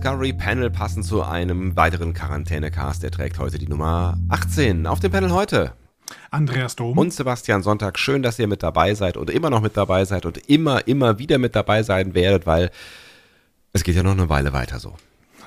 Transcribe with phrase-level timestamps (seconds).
[0.00, 3.02] Discovery Panel passend zu einem weiteren Quarantänecast.
[3.02, 4.86] Der trägt heute die Nummer 18.
[4.86, 5.74] Auf dem Panel heute
[6.30, 6.96] Andreas Dom.
[6.96, 7.98] und Sebastian Sonntag.
[7.98, 11.18] Schön, dass ihr mit dabei seid und immer noch mit dabei seid und immer, immer
[11.18, 12.70] wieder mit dabei sein werdet, weil
[13.74, 14.96] es geht ja noch eine Weile weiter so.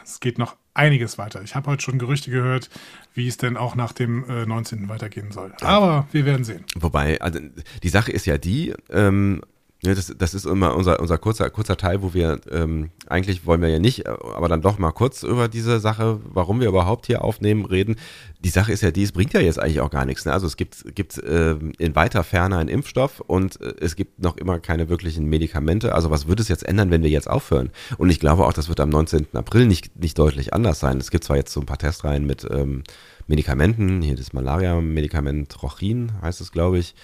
[0.03, 1.41] es geht noch einiges weiter.
[1.41, 2.69] Ich habe heute schon Gerüchte gehört,
[3.15, 4.87] wie es denn auch nach dem äh, 19.
[4.87, 5.51] weitergehen soll.
[5.61, 6.63] Aber wir werden sehen.
[6.75, 7.39] Wobei, also
[7.81, 9.41] die Sache ist ja die, ähm,
[9.85, 13.61] ja, das, das ist immer unser, unser kurzer, kurzer Teil, wo wir ähm, eigentlich wollen
[13.61, 17.07] wir ja nicht, äh, aber dann doch mal kurz über diese Sache, warum wir überhaupt
[17.07, 17.97] hier aufnehmen, reden.
[18.39, 20.23] Die Sache ist ja die, es bringt ja jetzt eigentlich auch gar nichts.
[20.23, 20.31] Ne?
[20.31, 24.37] Also es gibt, gibt ähm, in weiter Ferne einen Impfstoff und äh, es gibt noch
[24.37, 25.93] immer keine wirklichen Medikamente.
[25.93, 27.69] Also was würde es jetzt ändern, wenn wir jetzt aufhören?
[27.97, 29.27] Und ich glaube auch, das wird am 19.
[29.33, 30.97] April nicht, nicht deutlich anders sein.
[30.97, 32.83] Es gibt zwar jetzt so ein paar Testreihen mit ähm,
[33.27, 36.95] Medikamenten, hier das Malaria-Medikament Rochin heißt es, glaube ich.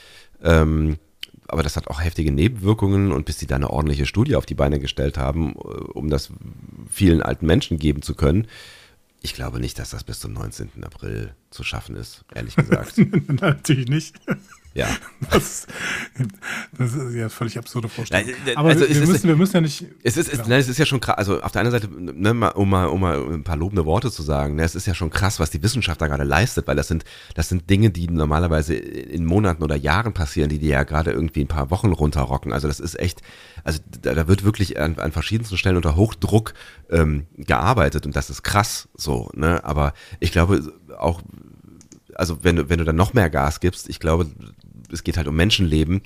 [0.42, 0.96] Ähm,
[1.52, 4.56] aber das hat auch heftige Nebenwirkungen und bis sie da eine ordentliche Studie auf die
[4.56, 6.32] Beine gestellt haben, äh, um das
[6.90, 8.48] vielen alten Menschen geben zu können,
[9.22, 10.84] ich glaube nicht, dass das bis zum 19.
[10.84, 12.98] April zu schaffen ist, ehrlich gesagt.
[13.28, 14.16] Natürlich nicht.
[14.80, 14.88] Ja.
[15.32, 15.68] Das,
[16.78, 18.32] das ist ja völlig absurde Vorstellung.
[18.46, 19.86] Nein, Aber also wir, wir, ist- müssen, wir müssen ja nicht.
[20.04, 20.44] Es ist, Genau.
[20.48, 22.86] nein, es ist ja schon krass, also auf der einen Seite, ne, mal, um, mal,
[22.88, 25.52] um mal ein paar lobende Worte zu sagen, ne, es ist ja schon krass, was
[25.52, 27.04] die Wissenschaft da gerade leistet, weil das sind,
[27.36, 31.42] das sind Dinge, die normalerweise in Monaten oder Jahren passieren, die die ja gerade irgendwie
[31.42, 32.52] ein paar Wochen runterrocken.
[32.54, 33.22] Also das ist echt,
[33.64, 36.54] also da, da wird wirklich an, an verschiedensten Stellen unter Hochdruck
[36.90, 39.64] ähm, gearbeitet und das ist krass so, ne?
[39.64, 41.22] Aber ich glaube auch,
[42.16, 44.28] also wenn du, wenn du dann noch mehr Gas gibst, ich glaube,
[44.92, 46.02] es geht halt um Menschenleben.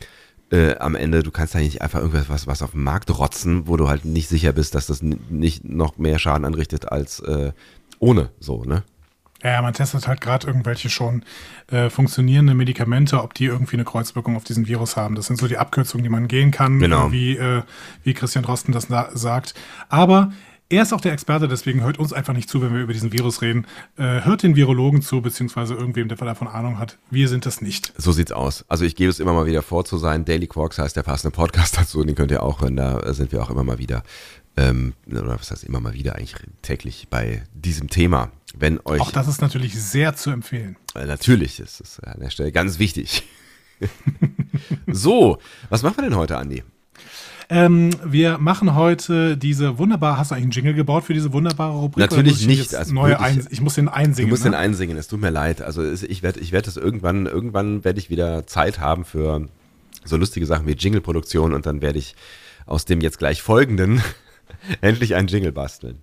[0.52, 3.68] Äh, am Ende, du kannst da nicht einfach irgendwas was, was auf den Markt rotzen,
[3.68, 7.54] wo du halt nicht sicher bist, dass das nicht noch mehr Schaden anrichtet als äh,
[8.00, 8.84] ohne so, ne?
[9.42, 11.24] Ja, man testet halt gerade irgendwelche schon
[11.70, 15.16] äh, funktionierende Medikamente, ob die irgendwie eine Kreuzwirkung auf diesen Virus haben.
[15.16, 17.12] Das sind so die Abkürzungen, die man gehen kann, Genau.
[17.12, 17.64] wie, äh,
[18.04, 19.54] wie Christian Drosten das sagt.
[19.90, 20.32] Aber
[20.74, 23.12] er ist auch der Experte, deswegen hört uns einfach nicht zu, wenn wir über diesen
[23.14, 23.68] Virus reden.
[23.96, 26.98] Äh, hört den Virologen zu, beziehungsweise irgendwem, der davon Ahnung hat.
[27.12, 27.94] Wir sind das nicht.
[27.96, 28.66] So sieht's aus.
[28.70, 30.26] Also ich gebe es immer mal wieder vor zu sein.
[30.26, 32.76] Daily Quarks heißt der passende Podcast dazu, den könnt ihr auch hören.
[32.76, 34.04] Da sind wir auch immer mal wieder,
[34.58, 38.32] ähm, oder was heißt immer mal wieder, eigentlich täglich bei diesem Thema.
[38.56, 40.76] Wenn euch Auch das ist natürlich sehr zu empfehlen.
[40.96, 43.24] Äh, Natürlich, das ist an der Stelle ganz wichtig.
[44.88, 45.38] so,
[45.70, 46.64] was machen wir denn heute, Andi?
[47.50, 51.74] Ähm, wir machen heute diese wunderbare, hast du eigentlich einen Jingle gebaut für diese wunderbare
[51.74, 52.00] Rubrik?
[52.00, 54.30] Natürlich ich nicht, also Neue ein, ich muss den einsingen.
[54.30, 54.52] Du musst ne?
[54.52, 55.62] den einsingen, es tut mir leid.
[55.62, 59.48] Also ich werde ich werd das irgendwann, irgendwann werde ich wieder Zeit haben für
[60.06, 62.16] so lustige Sachen wie Jingle-Produktion und dann werde ich
[62.66, 64.02] aus dem jetzt gleich folgenden
[64.82, 66.02] endlich einen Jingle basteln.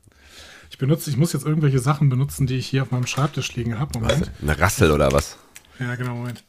[0.71, 3.79] Ich benutze, ich muss jetzt irgendwelche Sachen benutzen, die ich hier auf meinem Schreibtisch liegen
[3.79, 3.99] habe.
[4.41, 5.37] Eine Rassel oder was?
[5.81, 6.45] Ja, genau, Moment.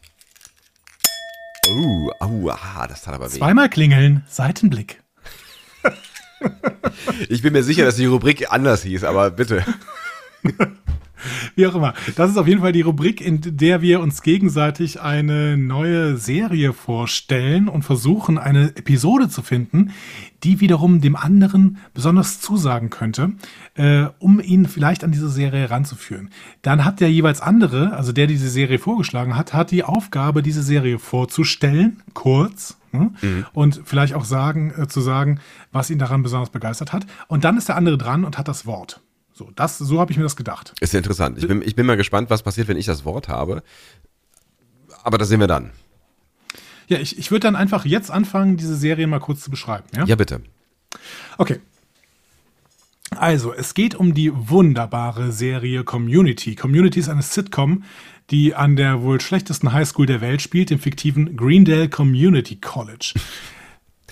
[1.72, 3.38] Oh, au, ah, das tat aber weh.
[3.38, 5.02] Zweimal klingeln, Seitenblick.
[7.30, 9.64] Ich bin mir sicher, dass die Rubrik anders hieß, aber bitte.
[11.56, 11.94] Wie auch immer.
[12.16, 16.74] Das ist auf jeden Fall die Rubrik, in der wir uns gegenseitig eine neue Serie
[16.74, 19.92] vorstellen und versuchen, eine Episode zu finden,
[20.44, 23.34] die wiederum dem anderen besonders zusagen könnte,
[23.76, 26.30] äh, um ihn vielleicht an diese Serie ranzuführen.
[26.62, 30.64] Dann hat der jeweils andere, also der diese Serie vorgeschlagen hat, hat die Aufgabe, diese
[30.64, 33.12] Serie vorzustellen, kurz, ne?
[33.53, 35.40] und vielleicht auch sagen, äh, zu sagen,
[35.72, 37.06] was ihn daran besonders begeistert hat.
[37.28, 39.02] Und dann ist der andere dran und hat das Wort.
[39.41, 40.75] So, das, so habe ich mir das gedacht.
[40.81, 41.40] Ist ja interessant.
[41.40, 43.63] Ich bin, ich bin mal gespannt, was passiert, wenn ich das Wort habe.
[45.02, 45.72] Aber das sehen wir dann.
[46.88, 49.88] Ja, ich, ich würde dann einfach jetzt anfangen, diese Serie mal kurz zu beschreiben.
[49.96, 50.06] Ja?
[50.06, 50.41] Ja, bitte.
[51.40, 51.59] Okay.
[53.09, 56.53] Also, es geht um die wunderbare Serie Community.
[56.53, 57.84] Community ist eine Sitcom,
[58.29, 63.16] die an der wohl schlechtesten Highschool der Welt spielt, dem fiktiven Greendale Community College.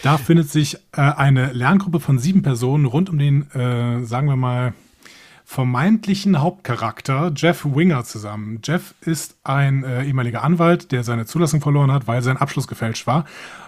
[0.01, 4.35] Da findet sich äh, eine Lerngruppe von sieben Personen rund um den, äh, sagen wir
[4.35, 4.73] mal,
[5.49, 8.59] vermeintlichen Hauptcharakter Jeff Winger zusammen.
[8.63, 13.07] Jeff ist ein äh, ehemaliger Anwalt, der seine Zulassung verloren hat, weil sein Abschluss gefälscht
[13.07, 13.25] war.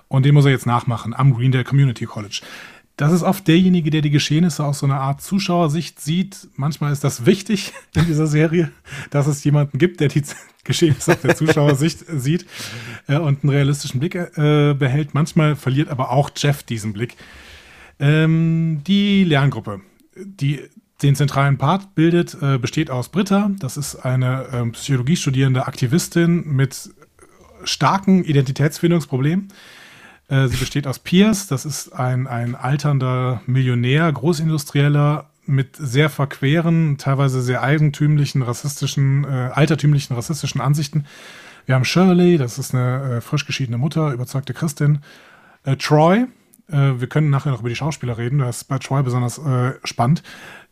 [0.08, 2.42] Und den muss er jetzt nachmachen am Greendale Community College.
[2.98, 6.50] Das ist oft derjenige, der die Geschehnisse aus so einer Art Zuschauersicht sieht.
[6.56, 8.72] Manchmal ist das wichtig in dieser Serie,
[9.10, 10.22] dass es jemanden gibt, der die
[10.64, 12.46] Geschehnisse aus der Zuschauersicht sieht
[13.08, 15.16] äh, und einen realistischen Blick äh, behält.
[15.16, 17.18] Manchmal verliert aber auch Jeff diesen Blick.
[18.00, 19.82] Ähm, die Lerngruppe,
[20.16, 20.70] die
[21.02, 23.52] den zentralen Part bildet, äh, besteht aus Britta.
[23.60, 26.90] Das ist eine äh, Psychologiestudierende Aktivistin mit
[27.64, 29.50] starken Identitätsfindungsproblemen.
[30.28, 31.48] Äh, sie besteht aus Piers.
[31.48, 39.50] Das ist ein, ein alternder Millionär, Großindustrieller mit sehr verqueren, teilweise sehr eigentümlichen, rassistischen, äh,
[39.54, 41.06] altertümlichen rassistischen Ansichten.
[41.66, 45.00] Wir haben Shirley, das ist eine äh, frisch geschiedene Mutter, überzeugte Christin.
[45.64, 46.26] Äh, Troy,
[46.74, 49.42] wir können nachher noch über die Schauspieler reden, das ist bei Troy besonders
[49.84, 50.24] spannend.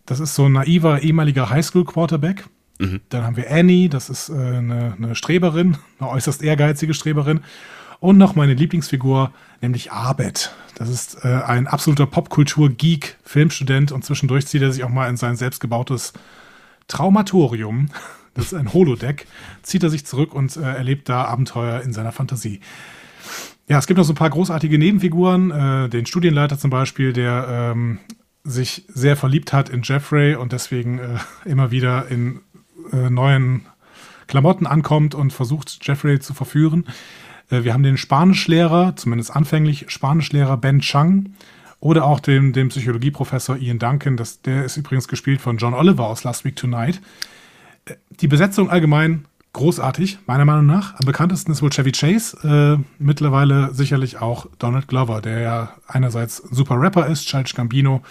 [0.09, 2.45] Das ist so ein naiver ehemaliger Highschool-Quarterback.
[2.79, 3.00] Mhm.
[3.09, 7.41] Dann haben wir Annie, das ist äh, eine, eine Streberin, eine äußerst ehrgeizige Streberin.
[8.00, 10.51] Und noch meine Lieblingsfigur, nämlich Abed.
[10.73, 15.17] Das ist äh, ein absoluter Popkultur-Geek, Filmstudent und zwischendurch zieht er sich auch mal in
[15.17, 16.13] sein selbstgebautes
[16.88, 17.89] Traumatorium,
[18.33, 19.27] das ist ein Holodeck,
[19.61, 22.61] zieht er sich zurück und äh, erlebt da Abenteuer in seiner Fantasie.
[23.67, 27.73] Ja, es gibt noch so ein paar großartige Nebenfiguren, äh, den Studienleiter zum Beispiel, der
[27.75, 28.00] ähm,
[28.50, 32.42] sich sehr verliebt hat in Jeffrey und deswegen äh, immer wieder in
[32.92, 33.66] äh, neuen
[34.28, 36.86] Klamotten ankommt und versucht, Jeffrey zu verführen.
[37.50, 41.34] Äh, wir haben den Spanischlehrer, zumindest anfänglich Spanischlehrer Ben Chang
[41.80, 44.18] oder auch den, den Psychologieprofessor Ian Duncan.
[44.18, 47.02] Das, der ist übrigens gespielt von John Oliver aus Last Week Tonight.
[47.86, 50.96] Äh, die Besetzung allgemein großartig, meiner Meinung nach.
[50.96, 52.38] Am bekanntesten ist wohl Chevy Chase,
[52.80, 58.01] äh, mittlerweile sicherlich auch Donald Glover, der ja einerseits super Rapper ist, Charles Gambino,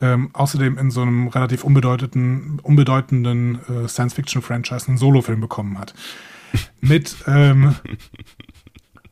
[0.00, 5.94] ähm, außerdem in so einem relativ unbedeutenden, unbedeutenden äh, Science-Fiction-Franchise einen Solofilm bekommen hat.
[6.80, 7.74] Mit, ähm,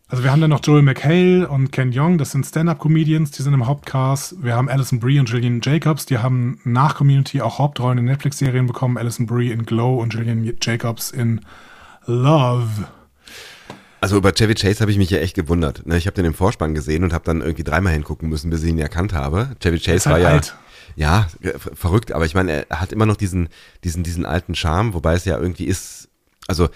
[0.09, 3.53] also wir haben dann noch Joel McHale und Ken Young, das sind Stand-Up-Comedians, die sind
[3.53, 4.43] im Hauptcast.
[4.43, 8.67] Wir haben Alison Brie und Gillian Jacobs, die haben nach Community auch Hauptrollen in Netflix-Serien
[8.67, 8.97] bekommen.
[8.97, 11.43] Alison Brie in Glow und Gillian Jacobs in
[12.07, 12.89] Love.
[14.01, 15.87] Also über Chevy Chase habe ich mich ja echt gewundert.
[15.87, 15.99] Ne?
[15.99, 18.71] Ich habe den im Vorspann gesehen und habe dann irgendwie dreimal hingucken müssen, bis ich
[18.71, 19.57] ihn erkannt habe.
[19.61, 20.57] Chevy Chase halt war ja alt.
[20.97, 21.27] ja
[21.75, 23.51] verrückt, aber ich meine, er hat immer noch diesen
[23.85, 26.09] diesen diesen alten Charme, wobei es ja irgendwie ist,
[26.47, 26.71] also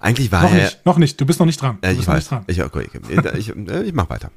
[0.00, 0.64] eigentlich war noch er.
[0.64, 1.78] Nicht, noch nicht, du bist noch nicht dran.
[1.82, 2.30] Äh, ich weiß.
[2.46, 2.88] Ich, okay,
[3.38, 4.30] ich, äh, ich mach weiter.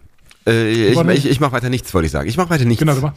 [0.48, 2.30] Äh, ich, ich, ich mach weiter nichts, wollte ich sagen.
[2.30, 2.80] Ich mach weiter nichts.
[2.80, 3.14] Genau,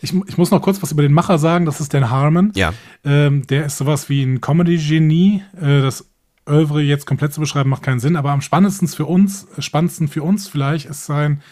[0.00, 1.66] ich, ich muss noch kurz was über den Macher sagen.
[1.66, 2.52] Das ist Dan Harmon.
[2.54, 2.72] Ja.
[3.04, 5.42] Ähm, der ist sowas wie ein Comedy-Genie.
[5.60, 6.06] Äh, das
[6.48, 8.16] Övre jetzt komplett zu beschreiben macht keinen Sinn.
[8.16, 11.42] Aber am spannendsten für uns, spannendsten für uns vielleicht ist sein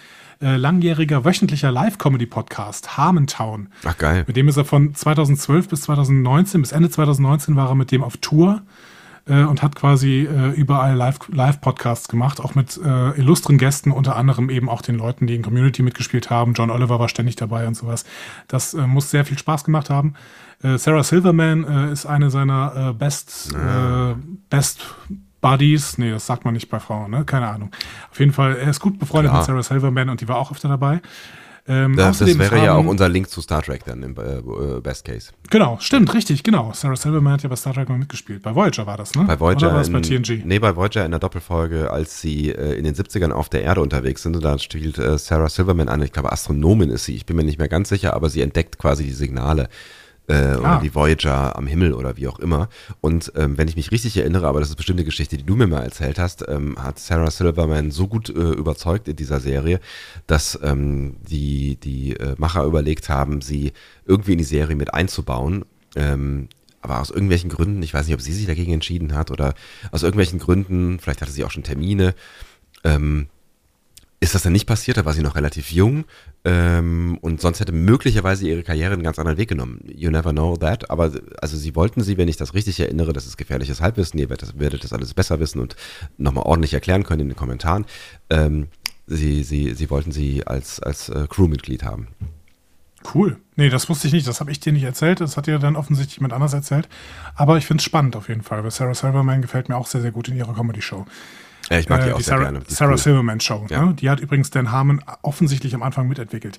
[0.40, 3.68] äh, langjähriger wöchentlicher Live-Comedy-Podcast, Harmontown.
[3.84, 4.24] Ach geil.
[4.26, 8.04] Mit dem ist er von 2012 bis 2019, bis Ende 2019 war er mit dem
[8.04, 8.62] auf Tour
[9.26, 14.16] äh, und hat quasi äh, überall Live-Podcasts Live gemacht, auch mit äh, illustren Gästen, unter
[14.16, 16.54] anderem eben auch den Leuten, die in Community mitgespielt haben.
[16.54, 18.04] John Oliver war ständig dabei und sowas.
[18.48, 20.14] Das äh, muss sehr viel Spaß gemacht haben.
[20.62, 23.54] Äh, Sarah Silverman äh, ist eine seiner Best,
[24.50, 24.94] Best
[25.40, 25.98] Buddies.
[25.98, 27.24] Nee, das sagt man nicht bei Frauen, ne?
[27.24, 27.70] Keine Ahnung.
[28.10, 29.42] Auf jeden Fall, er ist gut befreundet Klar.
[29.42, 31.00] mit Sarah Silverman und die war auch öfter dabei.
[31.68, 34.80] Ähm, das, das wäre ja auch unser Link zu Star Trek dann im äh, äh,
[34.80, 35.32] Best Case.
[35.50, 36.72] Genau, stimmt, richtig, genau.
[36.72, 38.42] Sarah Silverman hat ja bei Star Trek mal mitgespielt.
[38.42, 39.24] Bei Voyager war das, ne?
[39.24, 39.66] Bei Voyager.
[39.66, 40.42] Oder war das bei TNG?
[40.44, 43.80] Nee, bei Voyager in der Doppelfolge, als sie äh, in den 70ern auf der Erde
[43.80, 44.36] unterwegs sind.
[44.36, 47.16] Und da spielt äh, Sarah Silverman eine, ich glaube, Astronomin ist sie.
[47.16, 49.68] Ich bin mir nicht mehr ganz sicher, aber sie entdeckt quasi die Signale
[50.28, 50.58] äh, ah.
[50.58, 52.68] oder die Voyager am Himmel oder wie auch immer.
[53.00, 55.56] Und ähm, wenn ich mich richtig erinnere, aber das ist bestimmt eine Geschichte, die du
[55.56, 59.80] mir mal erzählt hast, ähm, hat Sarah Silverman so gut äh, überzeugt in dieser Serie,
[60.26, 63.72] dass ähm, die, die äh, Macher überlegt haben, sie
[64.04, 65.64] irgendwie in die Serie mit einzubauen.
[65.94, 66.48] Ähm,
[66.82, 69.54] aber aus irgendwelchen Gründen, ich weiß nicht, ob sie sich dagegen entschieden hat oder
[69.90, 72.14] aus irgendwelchen Gründen, vielleicht hatte sie auch schon Termine,
[72.84, 73.26] ähm,
[74.18, 76.04] ist das dann nicht passiert, da war sie noch relativ jung
[76.44, 79.80] ähm, und sonst hätte möglicherweise ihre Karriere einen ganz anderen Weg genommen.
[79.86, 80.90] You never know that.
[80.90, 84.30] Aber also sie wollten sie, wenn ich das richtig erinnere, das ist gefährliches Halbwissen, ihr
[84.30, 85.76] werdet das, werdet das alles besser wissen und
[86.16, 87.84] nochmal ordentlich erklären können in den Kommentaren.
[88.30, 88.68] Ähm,
[89.06, 92.08] sie, sie, sie wollten sie als, als äh, Crewmitglied haben.
[93.14, 93.36] Cool.
[93.54, 94.26] Nee, das wusste ich nicht.
[94.26, 95.20] Das habe ich dir nicht erzählt.
[95.20, 96.88] Das hat dir dann offensichtlich jemand anders erzählt.
[97.34, 100.00] Aber ich finde es spannend auf jeden Fall, weil Sarah Silverman gefällt mir auch sehr,
[100.00, 101.06] sehr gut in ihrer Comedy-Show.
[101.70, 102.60] Ja, ich mag die äh, auch die sehr Sarah, gerne.
[102.68, 102.98] Die Sarah cool.
[102.98, 103.66] Silverman Show.
[103.68, 103.84] Ja.
[103.84, 103.94] Ne?
[103.94, 106.58] Die hat übrigens Dan Harmon offensichtlich am Anfang mitentwickelt.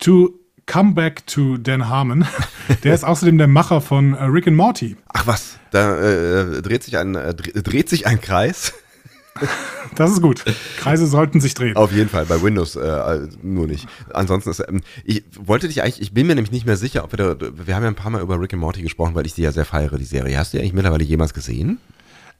[0.00, 2.26] To come back to Dan Harmon,
[2.84, 4.96] der ist außerdem der Macher von äh, Rick and Morty.
[5.08, 8.72] Ach was, da äh, dreht, sich ein, äh, dreht sich ein Kreis.
[9.94, 10.44] Das ist gut.
[10.78, 11.76] Kreise sollten sich drehen.
[11.76, 13.88] Auf jeden Fall, bei Windows äh, nur nicht.
[14.12, 17.12] Ansonsten ist, ähm, ich wollte dich eigentlich, ich bin mir nämlich nicht mehr sicher, ob
[17.12, 19.34] wir da, wir haben ja ein paar Mal über Rick and Morty gesprochen, weil ich
[19.34, 20.36] die ja sehr feiere, die Serie.
[20.36, 21.78] Hast du die eigentlich mittlerweile jemals gesehen?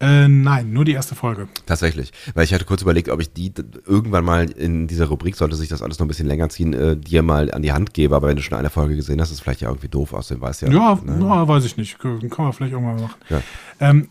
[0.00, 1.48] Äh, nein, nur die erste Folge.
[1.66, 2.12] Tatsächlich.
[2.34, 3.52] Weil ich hatte kurz überlegt, ob ich die
[3.84, 6.96] irgendwann mal in dieser Rubrik, sollte sich das alles noch ein bisschen länger ziehen, äh,
[6.96, 8.14] dir mal an die Hand gebe.
[8.14, 10.40] Aber wenn du schon eine Folge gesehen hast, ist es vielleicht ja irgendwie doof aussehen,
[10.40, 10.70] weißt ja.
[10.70, 11.18] Ja, ne?
[11.20, 11.98] ja weiß ich nicht.
[11.98, 13.16] Kann man vielleicht irgendwann machen.
[13.28, 13.42] Ja.
[13.80, 14.08] Ähm,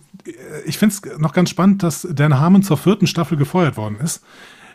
[0.66, 4.24] ich finde es noch ganz spannend, dass Dan Harmon zur vierten Staffel gefeuert worden ist.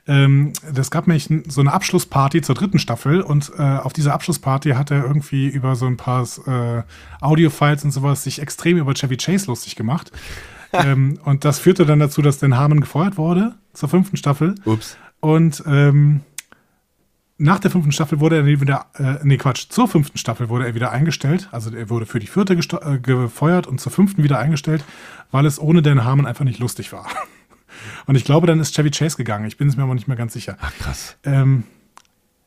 [0.07, 4.71] Ähm, das gab nämlich so eine Abschlussparty zur dritten Staffel und äh, auf dieser Abschlussparty
[4.71, 6.83] hat er irgendwie über so ein paar äh,
[7.21, 10.11] Audio-Files und sowas sich extrem über Chevy Chase lustig gemacht.
[10.85, 14.55] ähm, und das führte dann dazu, dass Dan Harmon gefeuert wurde zur fünften Staffel.
[14.65, 14.97] Ups.
[15.21, 16.21] Und ähm,
[17.39, 20.75] nach der fünften Staffel wurde er wieder, äh, nee Quatsch, zur fünften Staffel wurde er
[20.75, 21.49] wieder eingestellt.
[21.51, 24.85] Also er wurde für die vierte äh, gefeuert und zur fünften wieder eingestellt,
[25.31, 27.07] weil es ohne Dan Harmon einfach nicht lustig war.
[28.07, 29.47] Und ich glaube, dann ist Chevy Chase gegangen.
[29.47, 30.57] Ich bin es mir aber nicht mehr ganz sicher.
[30.61, 31.17] Ach, krass.
[31.25, 31.65] Ähm,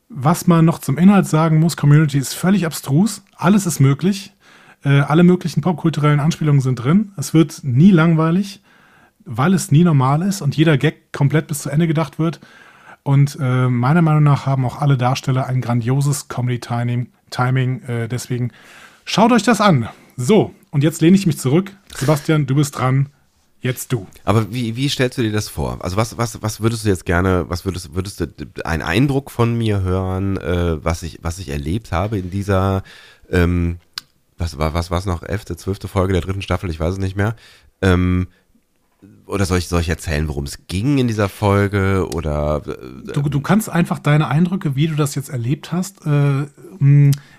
[0.08, 3.24] was man noch zum Inhalt sagen muss, Community ist völlig abstrus.
[3.36, 4.35] Alles ist möglich.
[4.86, 7.12] Äh, alle möglichen popkulturellen Anspielungen sind drin.
[7.18, 8.62] Es wird nie langweilig,
[9.25, 12.39] weil es nie normal ist und jeder Gag komplett bis zu Ende gedacht wird.
[13.01, 17.08] Und äh, meiner Meinung nach haben auch alle Darsteller ein grandioses Comedy-Timing.
[17.32, 18.51] Timing, äh, deswegen
[19.06, 19.89] schaut euch das an.
[20.18, 21.72] So, und jetzt lehne ich mich zurück.
[21.96, 23.10] Sebastian, du bist dran.
[23.62, 24.06] Jetzt du.
[24.24, 25.80] Aber wie, wie stellst du dir das vor?
[25.82, 28.27] Also was, was, was würdest du jetzt gerne, was würdest, würdest du
[28.63, 32.84] einen Eindruck von mir hören, äh, was ich, was ich erlebt habe in dieser,
[33.32, 33.77] ähm,
[34.38, 37.00] was war, was war es noch, elfte, zwölfte Folge der dritten Staffel, ich weiß es
[37.00, 37.36] nicht mehr.
[37.82, 38.27] Ähm,
[39.27, 42.08] oder soll ich, soll ich erzählen, worum es ging in dieser Folge?
[42.13, 46.46] Oder äh, du, du kannst einfach deine Eindrücke, wie du das jetzt erlebt hast, äh,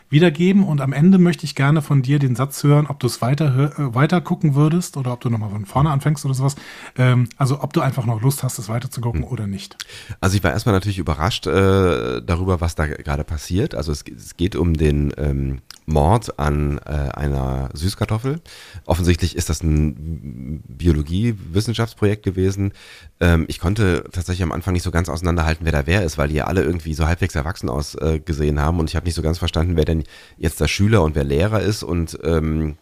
[0.08, 0.64] wiedergeben.
[0.64, 3.72] Und am Ende möchte ich gerne von dir den Satz hören, ob du es weiter,
[3.78, 6.56] äh, weiter gucken würdest oder ob du nochmal von vorne anfängst oder sowas.
[6.96, 9.28] Ähm, also ob du einfach noch Lust hast, es weiter zu gucken hm.
[9.28, 9.76] oder nicht.
[10.20, 13.74] Also ich war erstmal natürlich überrascht äh, darüber, was da gerade passiert.
[13.74, 18.40] Also es, es geht um den ähm, Mord an äh, einer Süßkartoffel.
[18.84, 22.72] Offensichtlich ist das ein Biologie-Wissenschaftsprojekt gewesen.
[23.20, 26.28] Ähm, ich konnte tatsächlich am Anfang nicht so ganz auseinanderhalten, wer da wer ist, weil
[26.28, 29.38] die ja alle irgendwie so halbwegs erwachsen ausgesehen haben und ich habe nicht so ganz
[29.38, 29.95] verstanden, wer denn
[30.36, 32.76] jetzt der Schüler und wer Lehrer ist und ähm,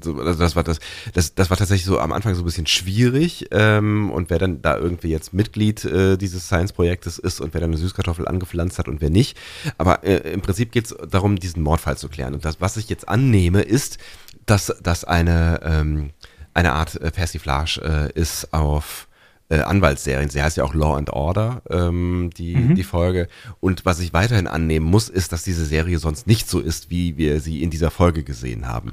[0.00, 0.80] so, also das war das,
[1.12, 4.62] das, das war tatsächlich so am Anfang so ein bisschen schwierig ähm, und wer dann
[4.62, 8.88] da irgendwie jetzt Mitglied äh, dieses Science-Projektes ist und wer dann eine Süßkartoffel angepflanzt hat
[8.88, 9.36] und wer nicht.
[9.78, 12.34] Aber äh, im Prinzip geht es darum, diesen Mordfall zu klären.
[12.34, 13.98] Und das, was ich jetzt annehme, ist,
[14.46, 16.10] dass das eine, ähm,
[16.54, 17.80] eine Art äh, Persiflage
[18.14, 19.08] äh, ist auf
[19.48, 20.30] äh, Anwaltsserien.
[20.30, 22.74] Sie heißt ja auch Law and Order, ähm, die, mhm.
[22.74, 23.28] die Folge.
[23.60, 27.16] Und was ich weiterhin annehmen muss, ist, dass diese Serie sonst nicht so ist, wie
[27.16, 28.92] wir sie in dieser Folge gesehen haben.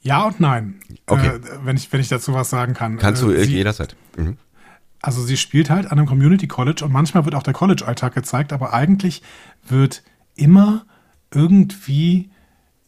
[0.00, 0.80] Ja und nein.
[1.06, 1.26] Okay.
[1.26, 2.98] Äh, wenn, ich, wenn ich dazu was sagen kann.
[2.98, 3.96] Kannst du äh, sie, jederzeit.
[4.16, 4.36] Mhm.
[5.00, 8.52] Also sie spielt halt an einem Community College und manchmal wird auch der College-Alltag gezeigt,
[8.52, 9.22] aber eigentlich
[9.66, 10.02] wird
[10.34, 10.86] immer
[11.32, 12.30] irgendwie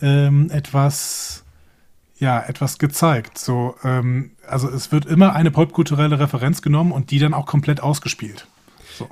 [0.00, 1.44] ähm, etwas,
[2.20, 3.38] ja, etwas gezeigt.
[3.38, 7.82] So, ähm, also es wird immer eine popkulturelle Referenz genommen und die dann auch komplett
[7.82, 8.46] ausgespielt.
[8.96, 9.08] So.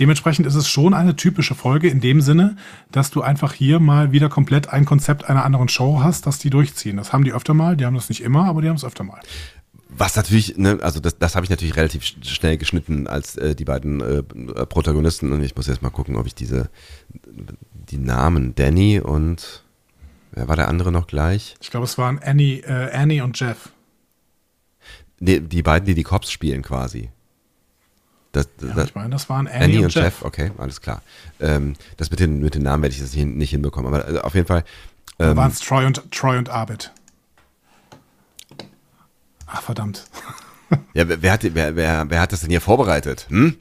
[0.00, 2.56] Dementsprechend ist es schon eine typische Folge in dem Sinne,
[2.90, 6.50] dass du einfach hier mal wieder komplett ein Konzept einer anderen Show hast, dass die
[6.50, 6.96] durchziehen.
[6.96, 9.04] Das haben die öfter mal, die haben das nicht immer, aber die haben es öfter
[9.04, 9.20] mal.
[9.88, 13.64] Was natürlich, ne, also das, das habe ich natürlich relativ schnell geschnitten als äh, die
[13.64, 14.22] beiden äh,
[14.66, 16.70] Protagonisten und ich muss jetzt mal gucken, ob ich diese
[17.90, 19.63] die Namen Danny und
[20.34, 21.56] wer war der andere noch gleich?
[21.60, 23.70] Ich glaube, es waren Annie, äh, Annie und Jeff.
[25.20, 27.10] Nee, die beiden, die die Cops spielen quasi.
[28.32, 30.04] Das, ja, das, ich meine, das waren Annie, Annie und, und Jeff.
[30.04, 30.22] Jeff.
[30.24, 31.02] Okay, alles klar.
[31.40, 33.92] Ähm, das mit den, mit den Namen werde ich das nicht hinbekommen.
[33.94, 34.64] Aber also auf jeden Fall.
[35.20, 36.92] Ähm, waren es Troy und, Troy und Arbit.
[39.46, 40.04] Ach, verdammt.
[40.94, 43.26] ja, wer hat, wer, wer, wer hat das denn hier vorbereitet?
[43.28, 43.56] Hm?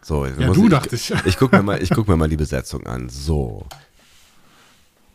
[0.00, 1.14] So, ja, du, ich, dachte ich.
[1.26, 3.08] Ich gucke mir, mal, guck mir mal die Besetzung an.
[3.08, 3.66] So.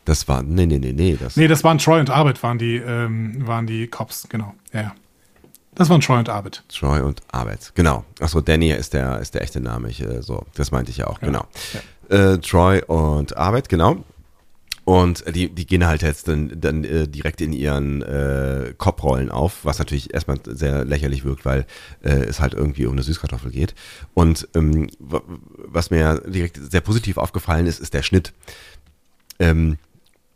[0.09, 1.15] Das war, nee, nee, nee, nee.
[1.19, 4.55] Das nee, das waren Troy und Arbit, waren die, ähm, waren die Cops, genau.
[4.73, 4.95] Ja, ja.
[5.75, 6.63] Das waren Troy und Arbeit.
[6.67, 8.03] Troy und Arbeit, genau.
[8.19, 9.87] Achso, Danny ist der, ist der echte Name.
[9.91, 11.27] Ich, äh, so, das meinte ich ja auch, ja.
[11.27, 11.45] genau.
[12.09, 12.33] Ja.
[12.33, 14.03] Äh, Troy und Arbeit, genau.
[14.83, 19.63] Und die, die gehen halt jetzt dann, dann äh, direkt in ihren äh, Kopfrollen auf,
[19.63, 21.67] was natürlich erstmal sehr lächerlich wirkt, weil
[22.01, 23.75] äh, es halt irgendwie um eine Süßkartoffel geht.
[24.15, 28.33] Und ähm, was mir direkt sehr positiv aufgefallen ist, ist der Schnitt.
[29.37, 29.77] Ähm,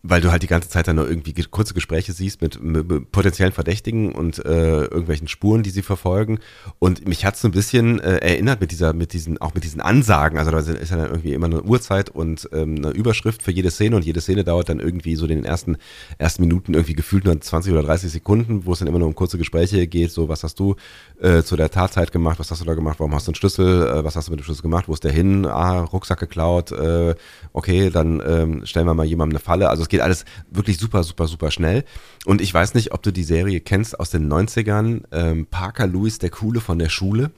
[0.06, 3.54] weil du halt die ganze Zeit dann nur irgendwie kurze Gespräche siehst mit, mit potenziellen
[3.54, 6.40] Verdächtigen und äh, irgendwelchen Spuren, die sie verfolgen.
[6.78, 9.80] Und mich hat so ein bisschen äh, erinnert mit dieser, mit diesen, auch mit diesen
[9.80, 10.38] Ansagen.
[10.38, 13.72] Also da ist ja dann irgendwie immer eine Uhrzeit und ähm, eine Überschrift für jede
[13.72, 15.78] Szene und jede Szene dauert dann irgendwie so den ersten,
[16.18, 19.16] ersten Minuten irgendwie gefühlt nur 20 oder 30 Sekunden, wo es dann immer nur um
[19.16, 20.12] kurze Gespräche geht.
[20.12, 20.76] So, was hast du
[21.22, 22.40] äh, zu der Tatzeit gemacht?
[22.40, 23.00] Was hast du da gemacht?
[23.00, 23.88] Warum hast du einen Schlüssel?
[23.88, 24.90] Äh, was hast du mit dem Schlüssel gemacht?
[24.90, 25.46] Wo ist der hin?
[25.46, 26.74] Ah, Rucksack geklaut.
[26.74, 27.16] Äh,
[27.54, 29.70] okay, dann ähm, stellen wir mal jemandem eine Falle.
[29.70, 31.86] Also es geht alles wirklich super, super, super schnell.
[32.26, 35.04] Und ich weiß nicht, ob du die Serie kennst aus den 90ern.
[35.12, 37.30] Ähm, Parker Lewis, der Coole von der Schule.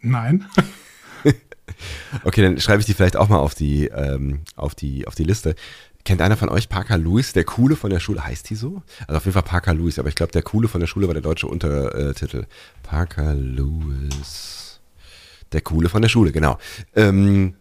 [0.00, 0.46] Nein.
[2.24, 5.24] okay, dann schreibe ich die vielleicht auch mal auf die, ähm, auf die, auf die
[5.24, 5.56] Liste.
[6.04, 8.24] Kennt einer von euch Parker Lewis, der Coole von der Schule?
[8.24, 8.82] Heißt die so?
[9.08, 11.14] Also auf jeden Fall Parker Lewis, aber ich glaube, der Coole von der Schule war
[11.14, 12.46] der deutsche Untertitel.
[12.84, 14.80] Parker Lewis.
[15.50, 16.56] Der Coole von der Schule, genau.
[16.94, 17.54] Ähm,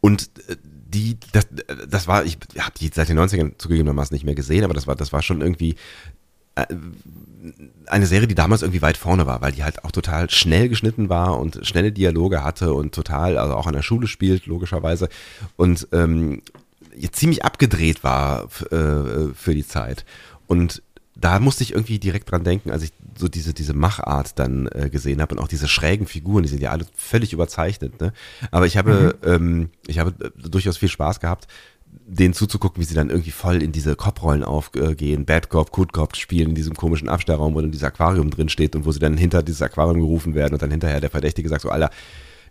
[0.00, 0.56] und äh,
[0.88, 1.46] die, das,
[1.88, 4.96] das war, ich habe die seit den 90ern zugegebenermaßen nicht mehr gesehen, aber das war,
[4.96, 5.76] das war schon irgendwie
[6.54, 6.66] äh,
[7.86, 11.08] eine Serie, die damals irgendwie weit vorne war, weil die halt auch total schnell geschnitten
[11.08, 15.08] war und schnelle Dialoge hatte und total, also auch an der Schule spielt, logischerweise.
[15.56, 16.42] Und ähm,
[17.12, 20.04] ziemlich abgedreht war äh, für die Zeit.
[20.46, 20.82] Und
[21.20, 24.88] da musste ich irgendwie direkt dran denken, als ich so diese, diese Machart dann äh,
[24.88, 28.00] gesehen habe und auch diese schrägen Figuren, die sind ja alle völlig überzeichnet.
[28.00, 28.12] Ne?
[28.52, 29.28] Aber ich habe, mhm.
[29.28, 31.48] ähm, ich habe äh, durchaus viel Spaß gehabt,
[32.06, 36.16] denen zuzugucken, wie sie dann irgendwie voll in diese Cop-Rollen aufgehen, Bad Cop, Good Cop
[36.16, 39.16] spielen in diesem komischen Abstellraum, wo dann dieses Aquarium drin steht und wo sie dann
[39.16, 41.90] hinter dieses Aquarium gerufen werden und dann hinterher der Verdächtige sagt so, Alter,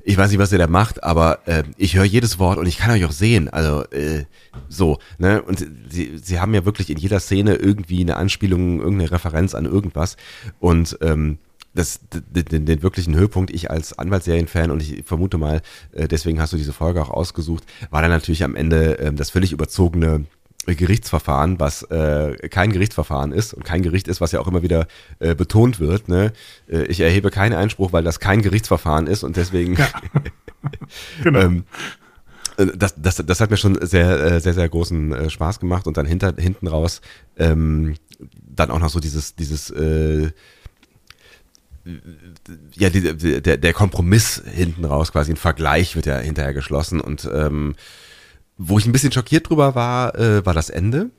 [0.07, 2.77] ich weiß nicht, was ihr da macht, aber äh, ich höre jedes Wort und ich
[2.77, 3.49] kann euch auch sehen.
[3.49, 4.23] Also äh,
[4.69, 5.41] so, ne?
[5.41, 9.65] Und sie, sie haben ja wirklich in jeder Szene irgendwie eine Anspielung, irgendeine Referenz an
[9.65, 10.15] irgendwas.
[10.59, 11.39] Und ähm,
[11.73, 15.61] das, den, den wirklichen Höhepunkt, ich als Anwaltsserienfan und ich vermute mal,
[15.91, 19.31] äh, deswegen hast du diese Folge auch ausgesucht, war dann natürlich am Ende äh, das
[19.31, 20.23] völlig überzogene
[20.75, 24.87] Gerichtsverfahren, was äh, kein Gerichtsverfahren ist und kein Gericht ist, was ja auch immer wieder
[25.19, 26.07] äh, betont wird.
[26.09, 26.33] Ne?
[26.69, 29.75] Äh, ich erhebe keinen Einspruch, weil das kein Gerichtsverfahren ist und deswegen.
[29.75, 29.87] Ja.
[31.23, 31.39] genau.
[31.39, 31.63] ähm,
[32.57, 35.87] äh, das, das, das hat mir schon sehr, äh, sehr, sehr großen äh, Spaß gemacht
[35.87, 37.01] und dann hinter, hinten raus
[37.37, 37.95] ähm,
[38.45, 40.31] dann auch noch so dieses, dieses äh,
[42.73, 47.29] ja, die, der, der Kompromiss hinten raus, quasi ein Vergleich wird ja hinterher geschlossen und
[47.33, 47.75] ähm,
[48.57, 51.09] wo ich ein bisschen schockiert drüber war, äh, war das Ende.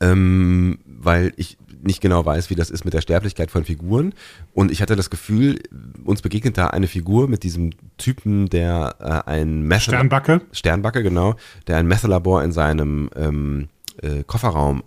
[0.00, 4.14] Ähm, weil ich nicht genau weiß, wie das ist mit der Sterblichkeit von Figuren.
[4.54, 5.60] Und ich hatte das Gefühl,
[6.04, 9.92] uns begegnet da eine Figur mit diesem Typen, der äh, ein Messer.
[9.92, 10.40] Sternbacke.
[10.52, 11.34] Sternbacke, genau.
[11.66, 13.68] Der ein Messerlabor in seinem ähm,
[14.00, 14.82] äh, Kofferraum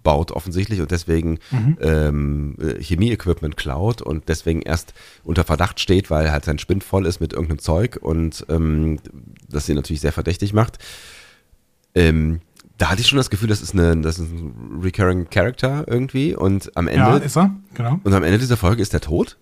[0.00, 1.76] aufbaut offensichtlich und deswegen mhm.
[1.80, 7.06] ähm, äh, Chemie-Equipment klaut und deswegen erst unter Verdacht steht, weil halt sein Spind voll
[7.06, 8.98] ist mit irgendeinem Zeug und ähm,
[9.48, 10.78] das ihn natürlich sehr verdächtig macht.
[11.94, 12.40] Ähm,
[12.78, 16.34] da hatte ich schon das Gefühl, das ist, eine, das ist ein recurring Character irgendwie
[16.34, 17.00] und am Ende.
[17.00, 18.00] Ja, ist er, genau.
[18.02, 19.36] Und am Ende dieser Folge ist er tot?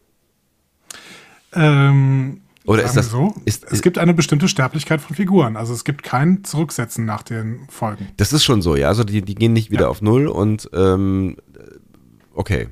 [1.53, 3.35] Ähm, oder ist das so?
[3.46, 5.57] Ist, es gibt eine bestimmte Sterblichkeit von Figuren.
[5.57, 8.09] Also es gibt kein Zurücksetzen nach den Folgen.
[8.18, 8.88] Das ist schon so, ja.
[8.88, 9.88] Also die, die gehen nicht wieder ja.
[9.88, 11.37] auf Null und ähm,
[12.35, 12.68] okay.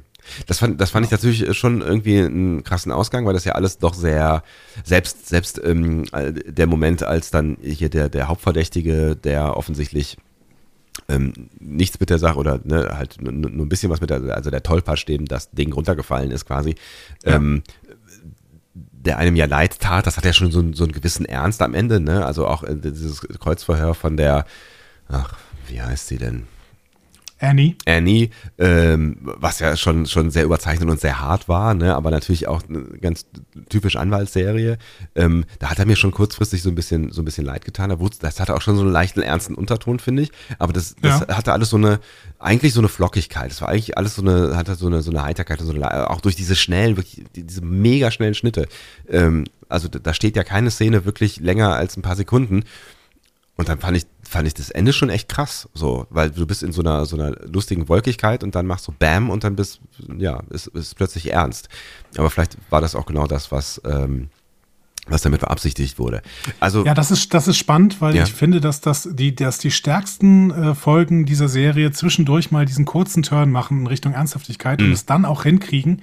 [0.46, 3.78] Das fand, das fand ich natürlich schon irgendwie einen krassen Ausgang, weil das ja alles
[3.78, 4.42] doch sehr,
[4.84, 10.16] selbst, selbst ähm, der Moment, als dann hier der, der Hauptverdächtige, der offensichtlich
[11.08, 14.20] ähm, nichts mit der Sache oder ne, halt nur, nur ein bisschen was mit der,
[14.34, 16.74] also der Tollpatsch, dem das Ding runtergefallen ist quasi,
[17.24, 17.36] ja.
[17.36, 17.62] ähm,
[19.06, 21.74] der einem ja leid tat, das hat ja schon so, so einen gewissen Ernst am
[21.74, 22.26] Ende, ne?
[22.26, 24.44] Also auch äh, dieses Kreuzverhör von der,
[25.08, 25.34] ach,
[25.68, 26.46] wie heißt sie denn?
[27.38, 27.76] Annie.
[27.84, 31.94] Annie, ähm, was ja schon, schon sehr überzeichnet und sehr hart war, ne?
[31.94, 33.26] aber natürlich auch eine ganz
[33.68, 34.78] typisch Anwaltsserie.
[35.14, 37.96] Ähm, da hat er mir schon kurzfristig so ein bisschen, so ein bisschen leid getan.
[38.20, 40.32] Das hatte auch schon so einen leichten, ernsten Unterton, finde ich.
[40.58, 41.36] Aber das, das ja.
[41.36, 42.00] hatte alles so eine,
[42.38, 43.50] eigentlich so eine Flockigkeit.
[43.50, 46.08] Das war eigentlich alles so eine, hatte so eine, so eine Heiterkeit und so eine,
[46.08, 48.66] auch durch diese schnellen, wirklich, diese mega schnellen Schnitte.
[49.10, 52.64] Ähm, also da steht ja keine Szene wirklich länger als ein paar Sekunden.
[53.56, 56.62] Und dann fand ich, fand ich das Ende schon echt krass, so, weil du bist
[56.62, 59.80] in so einer, so einer lustigen Wolkigkeit und dann machst du Bam und dann bist,
[60.18, 61.68] ja, ist, ist plötzlich ernst.
[62.18, 64.28] Aber vielleicht war das auch genau das, was, ähm,
[65.06, 66.20] was damit beabsichtigt wurde.
[66.60, 68.24] Also ja, das ist das ist spannend, weil ja.
[68.24, 72.84] ich finde, dass das die dass die stärksten äh, Folgen dieser Serie zwischendurch mal diesen
[72.84, 74.86] kurzen Turn machen in Richtung Ernsthaftigkeit mhm.
[74.86, 76.02] und es dann auch hinkriegen,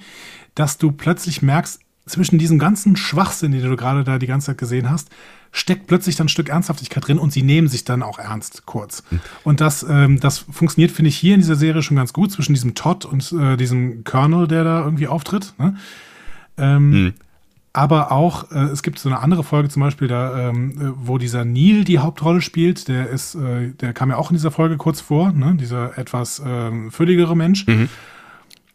[0.54, 4.58] dass du plötzlich merkst zwischen diesem ganzen Schwachsinn, den du gerade da die ganze Zeit
[4.58, 5.08] gesehen hast,
[5.54, 9.04] steckt plötzlich dann ein Stück Ernsthaftigkeit drin und sie nehmen sich dann auch ernst kurz.
[9.44, 12.54] Und das, ähm, das funktioniert, finde ich, hier in dieser Serie schon ganz gut zwischen
[12.54, 15.54] diesem Todd und äh, diesem Colonel, der da irgendwie auftritt.
[15.58, 15.76] Ne?
[16.58, 17.14] Ähm, mhm.
[17.72, 21.18] Aber auch, äh, es gibt so eine andere Folge zum Beispiel, da, ähm, äh, wo
[21.18, 22.88] dieser Neil die Hauptrolle spielt.
[22.88, 25.56] Der ist, äh, der kam ja auch in dieser Folge kurz vor, ne?
[25.58, 27.64] dieser etwas ähm, fülligere Mensch.
[27.68, 27.88] Mhm.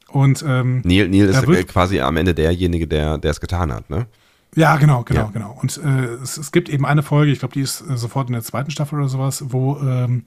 [0.07, 4.07] Und ähm, Neil, Neil ist quasi am Ende derjenige, der, der es getan hat, ne?
[4.55, 5.29] Ja, genau, genau, ja.
[5.31, 5.57] genau.
[5.61, 8.33] Und äh, es, es, gibt eben eine Folge, ich glaube, die ist äh, sofort in
[8.33, 10.23] der zweiten Staffel oder sowas, wo ähm,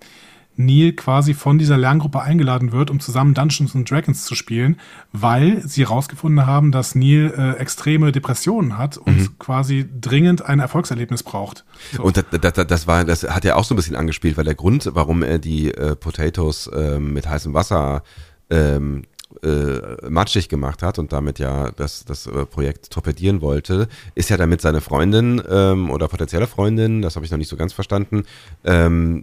[0.56, 4.78] Neil quasi von dieser Lerngruppe eingeladen wird, um zusammen Dungeons and Dragons zu spielen,
[5.12, 9.38] weil sie herausgefunden haben, dass Neil äh, extreme Depressionen hat und mhm.
[9.38, 11.64] quasi dringend ein Erfolgserlebnis braucht.
[11.92, 12.02] So.
[12.02, 14.54] Und das, das, das, war, das hat er auch so ein bisschen angespielt, weil der
[14.54, 18.02] Grund, warum er die äh, Potatoes äh, mit heißem Wasser
[18.50, 19.04] ähm,
[19.42, 24.36] äh, matschig gemacht hat und damit ja das, das äh, Projekt torpedieren wollte, ist ja
[24.36, 28.24] damit seine Freundin ähm, oder potenzielle Freundin, das habe ich noch nicht so ganz verstanden,
[28.64, 29.22] ähm,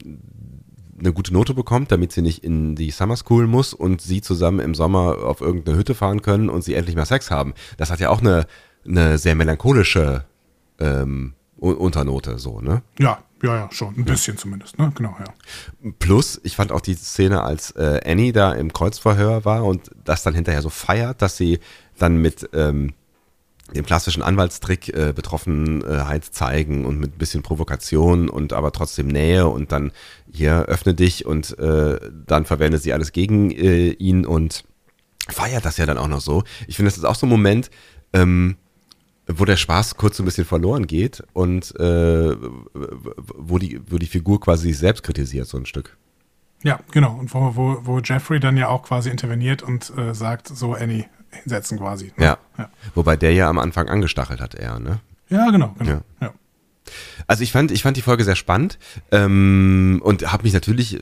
[0.99, 4.59] eine gute Note bekommt, damit sie nicht in die Summer School muss und sie zusammen
[4.59, 7.53] im Sommer auf irgendeine Hütte fahren können und sie endlich mal Sex haben.
[7.77, 8.47] Das hat ja auch eine
[8.87, 10.25] eine sehr melancholische
[10.79, 12.81] ähm, Unternote, so, ne?
[12.99, 13.95] Ja, ja, ja, schon.
[13.97, 14.91] Ein bisschen zumindest, ne?
[14.95, 15.91] Genau, ja.
[15.99, 20.23] Plus, ich fand auch die Szene, als äh, Annie da im Kreuzverhör war und das
[20.23, 21.59] dann hinterher so feiert, dass sie
[21.97, 22.93] dann mit ähm,
[23.73, 29.47] dem klassischen Anwaltstrick äh, Betroffenheit zeigen und mit ein bisschen Provokation und aber trotzdem Nähe
[29.47, 29.91] und dann
[30.31, 34.63] hier öffne dich und äh, dann verwendet sie alles gegen äh, ihn und
[35.29, 36.43] feiert das ja dann auch noch so.
[36.67, 37.69] Ich finde, das ist auch so ein Moment,
[38.13, 38.57] ähm,
[39.31, 42.35] wo der Spaß kurz so ein bisschen verloren geht und äh,
[43.35, 45.97] wo, die, wo die Figur quasi sich selbst kritisiert, so ein Stück.
[46.63, 47.15] Ja, genau.
[47.15, 51.05] Und wo, wo, wo Jeffrey dann ja auch quasi interveniert und äh, sagt, so Annie,
[51.31, 52.11] hinsetzen quasi.
[52.17, 52.25] Ne?
[52.25, 52.37] Ja.
[52.57, 52.69] ja.
[52.95, 54.99] Wobei der ja am Anfang angestachelt hat, er, ne?
[55.29, 55.91] Ja, genau, genau.
[55.91, 56.01] Ja.
[56.21, 56.33] ja.
[57.27, 58.77] Also ich fand, ich fand die Folge sehr spannend
[59.11, 60.99] ähm, und habe mich natürlich äh,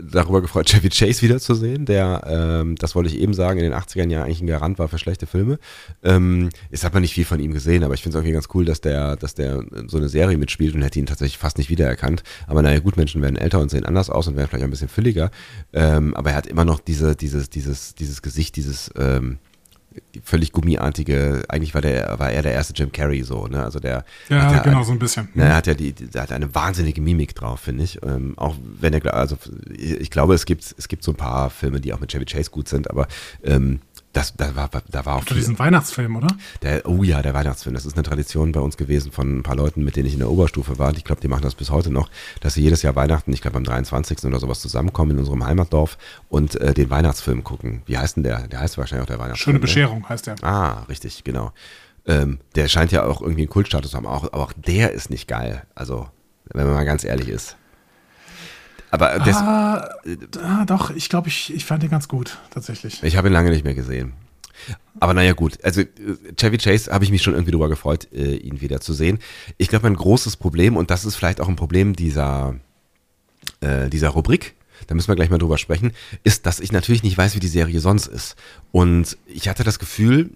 [0.00, 4.10] darüber gefreut, Chevy Chase wiederzusehen, der, ähm, das wollte ich eben sagen, in den 80ern
[4.10, 5.58] ja eigentlich ein Garant war für schlechte Filme.
[6.02, 8.48] Ähm, jetzt hat man nicht viel von ihm gesehen, aber ich finde es irgendwie ganz
[8.54, 11.70] cool, dass der, dass der so eine Serie mitspielt und hätte ihn tatsächlich fast nicht
[11.70, 12.22] wiedererkannt.
[12.46, 14.88] Aber naja, gut, Menschen werden älter und sehen anders aus und werden vielleicht ein bisschen
[14.88, 15.30] fülliger.
[15.72, 19.38] Ähm, aber er hat immer noch diese, dieses, dieses, dieses Gesicht, dieses ähm,
[20.22, 23.62] völlig gummiartige, eigentlich war der, war er der erste Jim Carrey so, ne?
[23.62, 24.04] Also der.
[24.28, 25.28] Ja, ja genau, so ein bisschen.
[25.34, 28.02] Ne, er hat ja die, der hat eine wahnsinnige Mimik drauf, finde ich.
[28.02, 29.36] Ähm, auch wenn er, also
[29.76, 32.50] ich glaube, es gibt, es gibt so ein paar Filme, die auch mit Chevy Chase
[32.50, 33.08] gut sind, aber
[33.42, 33.80] ähm,
[34.18, 35.24] das, da war, da war auch.
[35.24, 36.28] Viel, diesen Weihnachtsfilm, oder?
[36.62, 37.74] Der, oh ja, der Weihnachtsfilm.
[37.74, 40.18] Das ist eine Tradition bei uns gewesen von ein paar Leuten, mit denen ich in
[40.18, 40.92] der Oberstufe war.
[40.96, 43.58] Ich glaube, die machen das bis heute noch, dass sie jedes Jahr Weihnachten, ich glaube
[43.58, 44.24] am 23.
[44.24, 47.82] oder sowas zusammenkommen in unserem Heimatdorf und äh, den Weihnachtsfilm gucken.
[47.86, 48.48] Wie heißt denn der?
[48.48, 49.52] Der heißt wahrscheinlich auch der Weihnachtsfilm.
[49.52, 49.60] Schöne ne?
[49.60, 50.08] Bescherung ne?
[50.08, 50.34] heißt der.
[50.42, 51.52] Ah, richtig, genau.
[52.04, 54.06] Ähm, der scheint ja auch irgendwie einen Kultstatus zu haben.
[54.06, 55.62] Auch, aber auch der ist nicht geil.
[55.76, 56.08] Also,
[56.52, 57.57] wenn man mal ganz ehrlich ist.
[58.90, 59.88] Aber das, ah,
[60.42, 63.02] ah, doch, ich glaube, ich, ich fand ihn ganz gut, tatsächlich.
[63.02, 64.14] Ich habe ihn lange nicht mehr gesehen.
[65.00, 65.58] Aber naja, gut.
[65.62, 65.82] Also
[66.36, 69.18] Chevy Chase habe ich mich schon irgendwie darüber gefreut, äh, ihn wieder zu sehen.
[69.56, 72.56] Ich glaube, ein großes Problem, und das ist vielleicht auch ein Problem dieser,
[73.60, 74.54] äh, dieser Rubrik,
[74.86, 75.92] da müssen wir gleich mal drüber sprechen,
[76.24, 78.36] ist, dass ich natürlich nicht weiß, wie die Serie sonst ist.
[78.72, 80.30] Und ich hatte das Gefühl,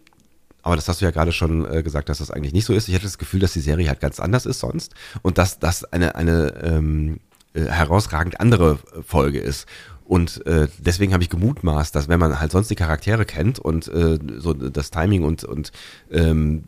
[0.63, 2.89] aber das hast du ja gerade schon äh, gesagt, dass das eigentlich nicht so ist.
[2.89, 5.85] Ich hatte das Gefühl, dass die Serie halt ganz anders ist sonst und dass das
[5.85, 7.19] eine, eine ähm,
[7.55, 9.67] äh, herausragend andere Folge ist.
[10.05, 13.89] Und äh, deswegen habe ich gemutmaßt, dass wenn man halt sonst die Charaktere kennt und
[13.89, 15.73] äh, so das Timing und, und
[16.11, 16.65] ähm,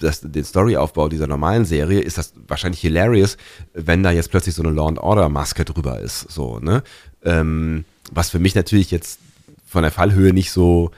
[0.00, 3.36] das, den Storyaufbau dieser normalen Serie, ist das wahrscheinlich hilarious,
[3.74, 6.30] wenn da jetzt plötzlich so eine Law and Order Maske drüber ist.
[6.30, 6.82] So, ne?
[7.24, 9.20] Ähm, was für mich natürlich jetzt
[9.66, 10.92] von der Fallhöhe nicht so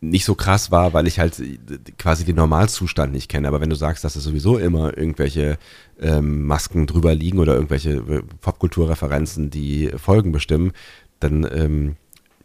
[0.00, 1.42] nicht so krass war, weil ich halt
[1.98, 3.48] quasi den Normalzustand nicht kenne.
[3.48, 5.58] Aber wenn du sagst, dass es sowieso immer irgendwelche
[6.00, 10.72] ähm, Masken drüber liegen oder irgendwelche äh, Popkulturreferenzen, die Folgen bestimmen,
[11.20, 11.96] dann ähm,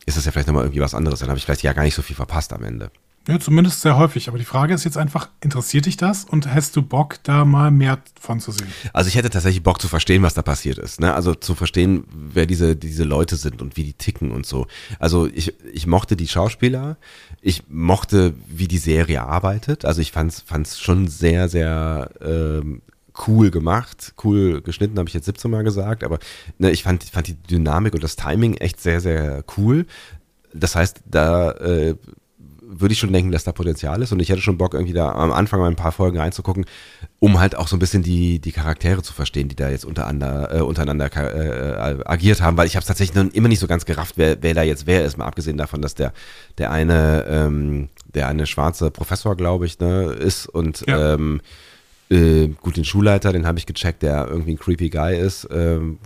[0.05, 1.19] ist das ja vielleicht nochmal irgendwie was anderes.
[1.19, 2.91] Dann habe ich vielleicht ja gar nicht so viel verpasst am Ende.
[3.27, 4.27] Ja, zumindest sehr häufig.
[4.27, 7.71] Aber die Frage ist jetzt einfach, interessiert dich das und hast du Bock, da mal
[7.71, 8.67] mehr von zu sehen?
[8.93, 10.99] Also ich hätte tatsächlich Bock zu verstehen, was da passiert ist.
[10.99, 11.13] Ne?
[11.13, 14.67] Also zu verstehen, wer diese, diese Leute sind und wie die ticken und so.
[14.99, 16.97] Also ich, ich mochte die Schauspieler.
[17.41, 19.85] Ich mochte, wie die Serie arbeitet.
[19.85, 22.81] Also ich fand es schon sehr, sehr ähm,
[23.27, 26.19] cool gemacht, cool geschnitten, habe ich jetzt 17 Mal gesagt, aber
[26.57, 29.85] ne, ich fand, fand die Dynamik und das Timing echt sehr, sehr cool.
[30.53, 31.95] Das heißt, da äh,
[32.67, 35.11] würde ich schon denken, dass da Potenzial ist und ich hätte schon Bock, irgendwie da
[35.11, 36.65] am Anfang mal ein paar Folgen reinzugucken,
[37.19, 40.55] um halt auch so ein bisschen die, die Charaktere zu verstehen, die da jetzt untereinander,
[40.55, 43.85] äh, untereinander äh, agiert haben, weil ich habe es tatsächlich noch immer nicht so ganz
[43.85, 46.13] gerafft, wer, wer da jetzt wer ist, mal abgesehen davon, dass der,
[46.57, 51.13] der eine, ähm, der eine schwarze Professor, glaube ich, ne, ist und ja.
[51.13, 51.41] ähm,
[52.09, 55.47] äh, gut, den Schulleiter, den habe ich gecheckt, der irgendwie ein creepy Guy ist.
[55.51, 55.97] Ähm,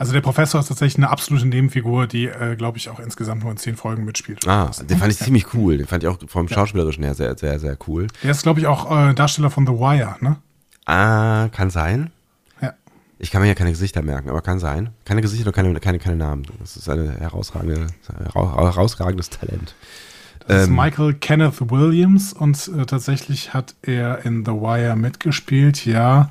[0.00, 3.50] also der Professor ist tatsächlich eine absolute Nebenfigur, die, äh, glaube ich, auch insgesamt nur
[3.50, 4.48] in zehn Folgen mitspielt.
[4.48, 5.76] Ah, den fand ich ziemlich cool.
[5.76, 8.06] Den fand ich auch vom Schauspielerischen her sehr, sehr, sehr cool.
[8.22, 10.38] Der ist, glaube ich, auch äh, Darsteller von The Wire, ne?
[10.86, 12.12] Ah, kann sein.
[12.62, 12.72] Ja.
[13.18, 14.88] Ich kann mir ja keine Gesichter merken, aber kann sein.
[15.04, 16.46] Keine Gesichter und keine, keine, keine Namen.
[16.60, 17.88] Das ist ein herausragende,
[18.32, 19.74] herausragendes Talent.
[20.46, 25.84] Das ähm, ist Michael Kenneth Williams und äh, tatsächlich hat er in The Wire mitgespielt,
[25.84, 26.30] ja.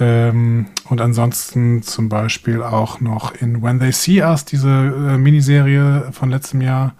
[0.00, 6.10] Ähm, und ansonsten zum Beispiel auch noch in When They See Us, diese äh, Miniserie
[6.12, 6.94] von letztem Jahr.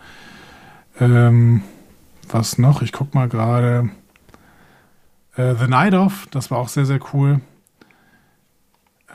[1.00, 1.62] Ähm,
[2.28, 2.82] was noch?
[2.82, 3.90] Ich guck mal gerade.
[5.36, 7.40] Äh, The Night Of, das war auch sehr, sehr cool.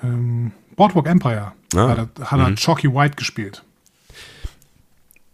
[0.04, 2.56] Ähm, Boardwalk Empire ah, hat, er, hat mhm.
[2.56, 3.64] Chalky White gespielt.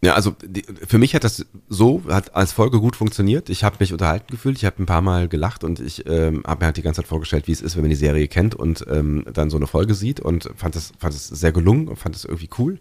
[0.06, 3.50] Ja, also die, für mich hat das so, hat als Folge gut funktioniert.
[3.50, 6.60] Ich habe mich unterhalten gefühlt, ich habe ein paar Mal gelacht und ich ähm, habe
[6.60, 8.86] mir halt die ganze Zeit vorgestellt, wie es ist, wenn man die Serie kennt und
[8.88, 12.16] ähm, dann so eine Folge sieht und fand es fand es sehr gelungen und fand
[12.16, 12.78] es irgendwie cool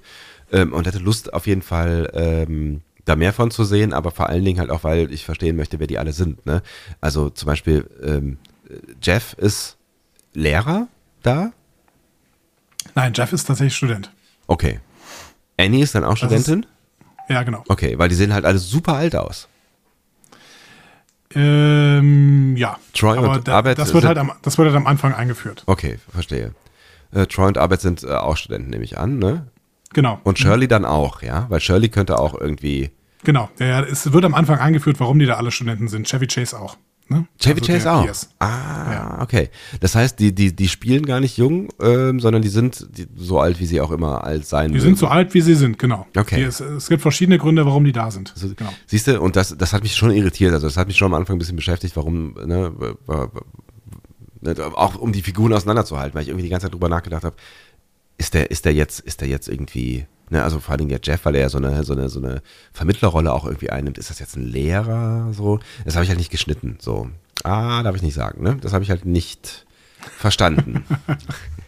[0.52, 4.28] ähm, und hatte Lust auf jeden Fall ähm, da mehr von zu sehen, aber vor
[4.28, 6.44] allen Dingen halt auch, weil ich verstehen möchte, wer die alle sind.
[6.44, 6.60] Ne?
[7.00, 8.36] Also zum Beispiel ähm,
[9.00, 9.78] Jeff ist
[10.34, 10.88] Lehrer
[11.22, 11.52] da.
[12.94, 14.12] Nein, Jeff ist tatsächlich Student.
[14.46, 14.80] Okay.
[15.56, 16.66] Annie ist dann auch Studentin?
[17.28, 17.64] Ja, genau.
[17.68, 19.48] Okay, weil die sehen halt alle super alt aus.
[21.34, 22.78] Ähm, ja.
[22.92, 25.64] Troy aber und da, Arbeit das, wird halt am, das wird halt am Anfang eingeführt.
[25.66, 26.54] Okay, verstehe.
[27.12, 29.46] Äh, Troy und Arbeit sind äh, auch Studenten, nehme ich an, ne?
[29.92, 30.20] Genau.
[30.24, 31.46] Und Shirley dann auch, ja?
[31.48, 32.90] Weil Shirley könnte auch irgendwie.
[33.22, 33.48] Genau.
[33.58, 36.08] Ja, es wird am Anfang eingeführt, warum die da alle Studenten sind.
[36.08, 36.76] Chevy Chase auch.
[37.08, 37.26] Ne?
[37.38, 38.02] Chevy Also Chase auch.
[38.04, 38.28] Pierce.
[38.38, 39.18] Ah, Ja.
[39.22, 39.50] okay.
[39.80, 43.38] Das heißt, die, die, die spielen gar nicht jung, ähm, sondern die sind die, so
[43.40, 44.84] alt, wie sie auch immer alt sein Die mögen.
[44.86, 46.06] sind so alt, wie sie sind, genau.
[46.16, 46.36] Okay.
[46.36, 48.32] Die, es, es gibt verschiedene Gründe, warum die da sind.
[48.34, 48.72] Also, genau.
[48.86, 50.54] Siehst du, und das, das hat mich schon irritiert.
[50.54, 52.94] Also das hat mich schon am Anfang ein bisschen beschäftigt, warum, ne, w-
[54.74, 57.36] auch um die Figuren auseinanderzuhalten, weil ich irgendwie die ganze Zeit drüber nachgedacht habe,
[58.18, 61.00] ist der, ist der jetzt, ist der jetzt irgendwie, ne, also vor allen Dingen der
[61.02, 64.10] Jeff, weil er ja so eine, so eine, so eine Vermittlerrolle auch irgendwie einnimmt, ist
[64.10, 65.60] das jetzt ein Lehrer, so?
[65.84, 67.08] Das habe ich halt nicht geschnitten, so.
[67.42, 68.56] Ah, darf ich nicht sagen, ne?
[68.60, 69.66] Das habe ich halt nicht
[70.18, 70.84] verstanden.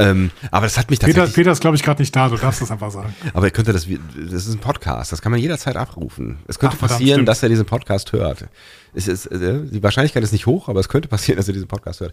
[0.00, 2.28] ähm, aber das hat mich Peter, tatsächlich Peter ist, glaube ich, gerade nicht da.
[2.28, 3.14] Du darfst das einfach sagen.
[3.34, 6.38] aber ihr könnte das, wie- das ist ein Podcast, das kann man jederzeit abrufen.
[6.48, 7.28] Es könnte Ach, verdammt, passieren, stimmt.
[7.28, 8.46] dass er diesen Podcast hört.
[8.92, 11.68] Es ist, äh, die Wahrscheinlichkeit ist nicht hoch, aber es könnte passieren, dass er diesen
[11.68, 12.12] Podcast hört.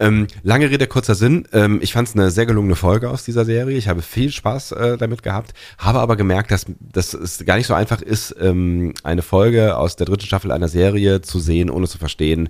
[0.00, 1.46] Ähm, lange Rede, kurzer Sinn.
[1.52, 3.76] Ähm, ich fand es eine sehr gelungene Folge aus dieser Serie.
[3.76, 7.66] Ich habe viel Spaß äh, damit gehabt, habe aber gemerkt, dass, dass es gar nicht
[7.66, 11.86] so einfach ist, ähm, eine Folge aus der dritten Staffel einer Serie zu sehen, ohne
[11.88, 12.48] zu verstehen,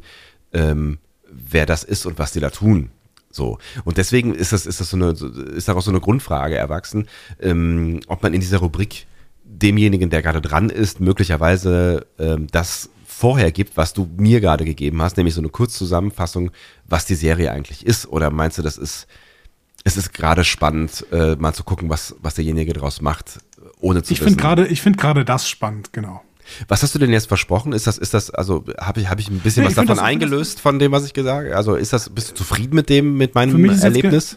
[0.53, 0.99] ähm,
[1.31, 2.91] wer das ist und was die da tun.
[3.31, 3.59] So.
[3.85, 5.11] Und deswegen ist das, ist das so eine,
[5.55, 7.09] ist daraus so eine Grundfrage erwachsen,
[7.41, 9.07] ähm, ob man in dieser Rubrik
[9.45, 15.03] demjenigen, der gerade dran ist, möglicherweise ähm, das vorher gibt, was du mir gerade gegeben
[15.03, 16.51] hast, nämlich so eine Kurzzusammenfassung,
[16.87, 18.07] was die Serie eigentlich ist.
[18.07, 19.09] Oder meinst du, das ist,
[19.85, 23.41] es ist gerade spannend, äh, mal zu gucken, was, was derjenige daraus macht,
[23.81, 24.31] ohne zu Ich wissen.
[24.31, 26.23] finde gerade, ich finde gerade das spannend, genau.
[26.69, 27.73] Was hast du denn jetzt versprochen?
[27.73, 29.99] Ist das, ist das, also habe ich, habe ich ein bisschen Nee, was davon das-
[30.01, 31.57] eingelöst von dem, was ich gesagt habe?
[31.57, 34.37] Also ist das, bist du zufrieden mit dem, mit meinem Für Erlebnis?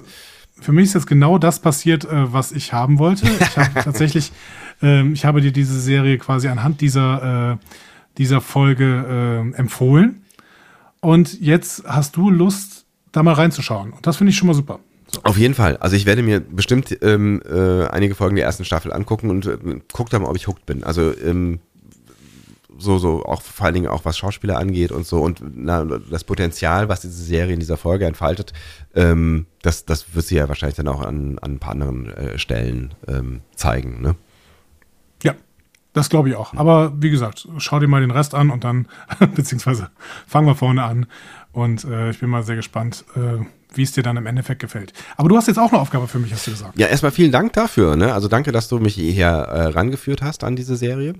[0.59, 3.27] Für mich ist jetzt genau das passiert, äh, was ich haben wollte.
[3.39, 4.31] Ich habe tatsächlich,
[4.81, 7.65] ähm, ich habe dir diese Serie quasi anhand dieser, äh,
[8.17, 10.21] dieser Folge äh, empfohlen.
[10.99, 13.91] Und jetzt hast du Lust, da mal reinzuschauen.
[13.91, 14.79] Und das finde ich schon mal super.
[15.13, 15.19] So.
[15.23, 15.75] Auf jeden Fall.
[15.77, 19.57] Also ich werde mir bestimmt ähm, äh, einige Folgen der ersten Staffel angucken und äh,
[19.91, 20.83] guck dann mal, ob ich hooked bin.
[20.83, 21.59] Also ähm,
[22.81, 26.23] so, so auch vor allen Dingen auch was Schauspieler angeht und so und na, das
[26.23, 28.53] Potenzial, was diese Serie in dieser Folge entfaltet,
[28.95, 32.37] ähm, das, das wird sie ja wahrscheinlich dann auch an, an ein paar anderen äh,
[32.37, 34.01] Stellen ähm, zeigen.
[34.01, 34.15] Ne?
[35.23, 35.35] Ja,
[35.93, 36.53] das glaube ich auch.
[36.55, 38.87] Aber wie gesagt, schau dir mal den Rest an und dann,
[39.35, 39.89] beziehungsweise
[40.27, 41.05] fangen wir vorne an.
[41.51, 44.93] Und äh, ich bin mal sehr gespannt, äh, wie es dir dann im Endeffekt gefällt.
[45.17, 46.77] Aber du hast jetzt auch eine Aufgabe für mich, hast du gesagt.
[46.77, 47.95] Ja, erstmal vielen Dank dafür.
[47.95, 48.13] Ne?
[48.13, 51.15] Also danke, dass du mich hierher äh, rangeführt hast an diese Serie.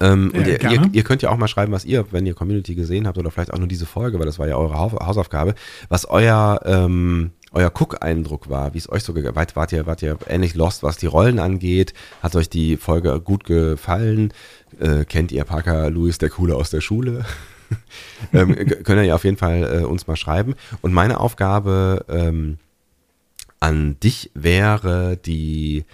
[0.00, 2.34] Ähm, Ja, und ihr, ihr, ihr könnt ja auch mal schreiben, was ihr, wenn ihr
[2.34, 4.98] Community gesehen habt oder vielleicht auch nur diese Folge, weil das war ja eure Hau-
[5.06, 5.54] Hausaufgabe,
[5.88, 10.02] was euer ähm, euer Cook-Eindruck war, wie es euch so ge- weit wart ihr wart
[10.02, 14.32] ihr ähnlich lost, was die Rollen angeht, hat euch die Folge gut gefallen,
[14.78, 17.24] äh, kennt ihr Parker Lewis der Coole aus der Schule?
[18.32, 20.54] ähm, könnt ihr ja auf jeden Fall äh, uns mal schreiben.
[20.82, 22.58] Und meine Aufgabe ähm,
[23.60, 25.84] an dich wäre die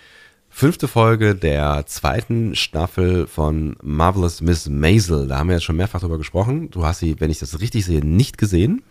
[0.55, 5.27] fünfte Folge der zweiten Staffel von Marvelous Miss Maisel.
[5.27, 6.71] Da haben wir jetzt schon mehrfach drüber gesprochen.
[6.71, 8.85] Du hast sie, wenn ich das richtig sehe, nicht gesehen.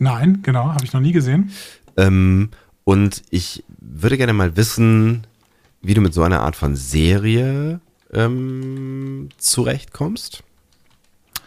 [0.00, 1.52] Nein, genau, habe ich noch nie gesehen.
[1.96, 2.50] Ähm,
[2.82, 5.24] und ich würde gerne mal wissen,
[5.82, 7.78] wie du mit so einer Art von Serie
[8.12, 10.42] ähm, zurechtkommst.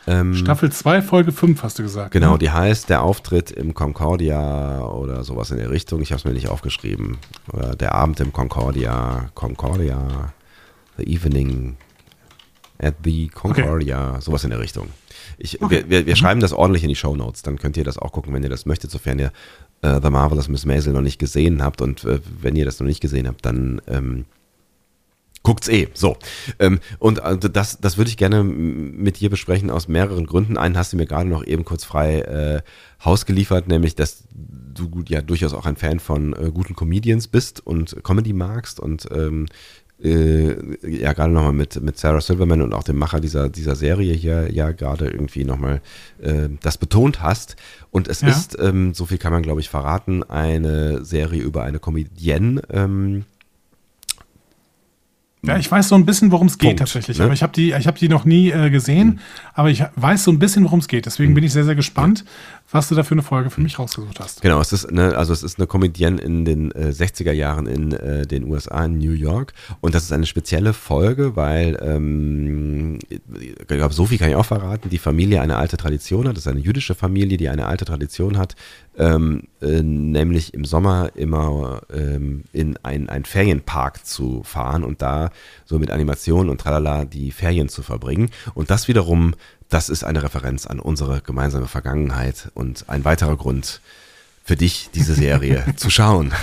[0.08, 2.12] Ähm, Staffel 2, Folge 5, hast du gesagt.
[2.12, 2.38] Genau, ne?
[2.40, 6.02] die heißt der Auftritt im Concordia oder sowas in der Richtung.
[6.02, 7.18] Ich habe es mir nicht aufgeschrieben.
[7.52, 10.34] Oder der Abend im Concordia, Concordia,
[10.98, 11.76] The Evening
[12.80, 14.88] at the Concordia, sowas in der Richtung.
[15.38, 17.98] Ich, Wir, wir, wir schreiben das ordentlich in die Show Notes, dann könnt ihr das
[17.98, 19.32] auch gucken, wenn ihr das möchtet, sofern ihr
[19.82, 21.82] äh, The Marvelous Miss Maisel noch nicht gesehen habt.
[21.82, 24.26] Und äh, wenn ihr das noch nicht gesehen habt, dann ähm,
[25.48, 26.18] Guckt's eh, so.
[26.60, 30.58] Ähm, und also das, das würde ich gerne mit dir besprechen aus mehreren Gründen.
[30.58, 32.62] Einen hast du mir gerade noch eben kurz frei äh,
[33.06, 37.66] Haus geliefert, nämlich, dass du ja durchaus auch ein Fan von äh, guten Comedians bist
[37.66, 39.46] und Comedy magst und ähm,
[40.04, 40.54] äh,
[40.86, 44.52] ja gerade nochmal mit, mit Sarah Silverman und auch dem Macher dieser, dieser Serie hier
[44.52, 45.82] ja gerade irgendwie nochmal
[46.22, 47.56] äh, das betont hast.
[47.90, 48.28] Und es Ja.
[48.28, 53.24] ist, ähm, so viel kann man glaube ich verraten, eine Serie über eine Comedienne, ähm,
[55.44, 57.20] Ja, ich weiß so ein bisschen, worum es geht Punkt, tatsächlich.
[57.20, 57.26] ne?
[57.26, 59.20] Aber ich habe die, ich hab die noch nie äh, gesehen,
[59.54, 61.06] aber ich weiß so ein bisschen, worum es geht.
[61.06, 62.26] Deswegen bin ich sehr, sehr gespannt,
[62.72, 64.42] was du da für eine Folge für mich rausgesucht hast.
[64.42, 67.94] Genau, es ist eine, also es ist eine Comedienne in den äh, 60er Jahren in
[67.94, 69.54] äh, den USA, in New York.
[69.80, 74.46] Und das ist eine spezielle Folge, weil, ähm, ich glaube, so viel kann ich auch
[74.46, 76.36] verraten, die Familie eine alte Tradition hat.
[76.36, 78.56] Das ist eine jüdische Familie, die eine alte Tradition hat,
[78.98, 85.30] ähm, äh, nämlich im Sommer immer ähm, in ein, ein Ferienpark zu fahren und da
[85.68, 88.30] so mit Animationen und tralala die Ferien zu verbringen.
[88.56, 89.36] Und das wiederum,
[89.70, 93.82] das ist eine Referenz an unsere gemeinsame Vergangenheit und ein weiterer Grund
[94.44, 96.34] für dich, diese Serie zu schauen.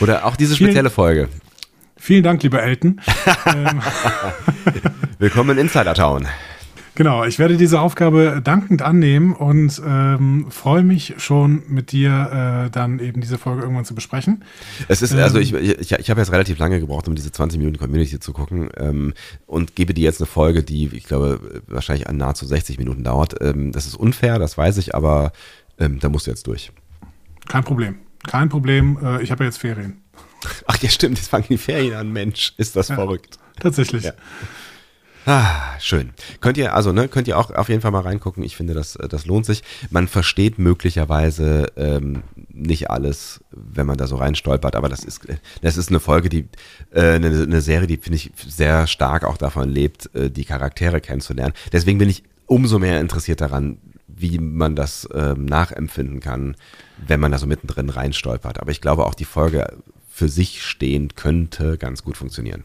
[0.00, 1.28] Oder auch diese spezielle Folge.
[1.96, 3.00] Vielen Dank, lieber Elton.
[3.46, 3.82] ähm,
[5.18, 6.28] Willkommen in Insider Town.
[6.96, 12.70] Genau, ich werde diese Aufgabe dankend annehmen und ähm, freue mich schon mit dir äh,
[12.70, 14.42] dann eben diese Folge irgendwann zu besprechen.
[14.88, 17.78] Es ist, also ich, ich, ich habe jetzt relativ lange gebraucht, um diese 20 Minuten
[17.78, 19.14] Community zu gucken ähm,
[19.46, 23.36] und gebe dir jetzt eine Folge, die, ich glaube, wahrscheinlich an nahezu 60 Minuten dauert.
[23.40, 25.32] Ähm, das ist unfair, das weiß ich, aber
[25.78, 26.72] ähm, da musst du jetzt durch.
[27.46, 27.96] Kein Problem.
[28.26, 28.98] Kein Problem.
[29.02, 30.02] Äh, ich habe ja jetzt Ferien.
[30.66, 33.38] Ach ja, stimmt, jetzt fangen die Ferien an, Mensch, ist das verrückt.
[33.60, 34.04] Tatsächlich.
[34.04, 34.12] Ja.
[35.28, 36.10] Ah, schön.
[36.40, 38.44] Könnt ihr, also, ne, könnt ihr auch auf jeden Fall mal reingucken.
[38.44, 39.64] Ich finde, das, das lohnt sich.
[39.90, 45.26] Man versteht möglicherweise ähm, nicht alles, wenn man da so reinstolpert, aber das ist,
[45.62, 46.48] das ist eine Folge, die,
[46.92, 51.00] äh, eine, eine Serie, die, finde ich, sehr stark auch davon lebt, äh, die Charaktere
[51.00, 51.54] kennenzulernen.
[51.72, 56.54] Deswegen bin ich umso mehr interessiert daran, wie man das ähm, nachempfinden kann,
[57.04, 58.60] wenn man da so mittendrin reinstolpert.
[58.60, 59.76] Aber ich glaube auch, die Folge
[60.08, 62.62] für sich stehend könnte ganz gut funktionieren.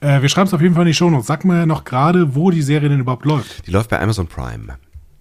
[0.00, 1.26] Äh, wir schreiben es auf jeden Fall in die Shownotes.
[1.26, 3.66] Sag mir noch gerade, wo die Serie denn überhaupt läuft.
[3.66, 4.76] Die läuft bei Amazon Prime.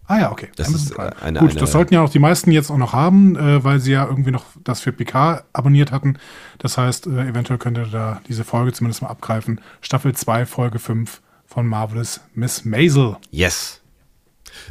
[0.08, 0.50] Ah ja, okay.
[0.56, 1.12] Das Amazon ist, Prime.
[1.20, 3.64] äh, eine- Gut, eine- das sollten ja auch die meisten jetzt auch noch haben, äh,
[3.64, 6.18] weil sie ja irgendwie noch das für PK abonniert hatten.
[6.60, 9.62] Das heißt, äh, eventuell könnt ihr da diese Folge zumindest mal abgreifen.
[9.82, 13.18] Staffel 2, Folge 5 von Marvelous Miss Maisel.
[13.32, 13.82] Yes.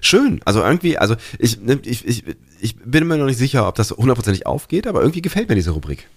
[0.01, 0.41] Schön.
[0.45, 2.25] Also irgendwie, also ich, ne, ich, ich,
[2.61, 5.73] ich bin mir noch nicht sicher, ob das hundertprozentig aufgeht, aber irgendwie gefällt mir diese
[5.73, 6.09] Rubrik.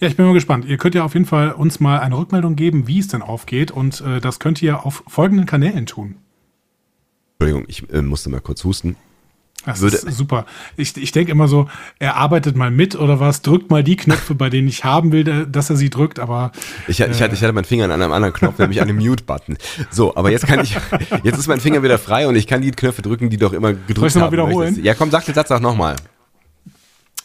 [0.00, 0.64] Ja, ich bin mal gespannt.
[0.66, 3.70] Ihr könnt ja auf jeden Fall uns mal eine Rückmeldung geben, wie es denn aufgeht.
[3.70, 6.16] Und äh, das könnt ihr auf folgenden Kanälen tun.
[7.38, 8.96] Entschuldigung, ich äh, musste mal kurz husten.
[9.66, 10.46] Das Würde- ist super.
[10.76, 14.34] Ich, ich denke immer so, er arbeitet mal mit oder was, drückt mal die Knöpfe,
[14.34, 16.50] bei denen ich haben will, äh, dass er sie drückt, aber
[16.88, 19.58] Ich, ich, hatte, ich hatte meinen Finger an einem anderen Knopf, nämlich an dem Mute-Button.
[19.90, 20.76] So, aber jetzt kann ich,
[21.24, 23.74] jetzt ist mein Finger wieder frei und ich kann die Knöpfe drücken, die doch immer
[23.74, 24.82] gedrückt Soll ich's noch mal haben wiederholen?
[24.82, 25.96] Ja, komm, sag den Satz auch nochmal.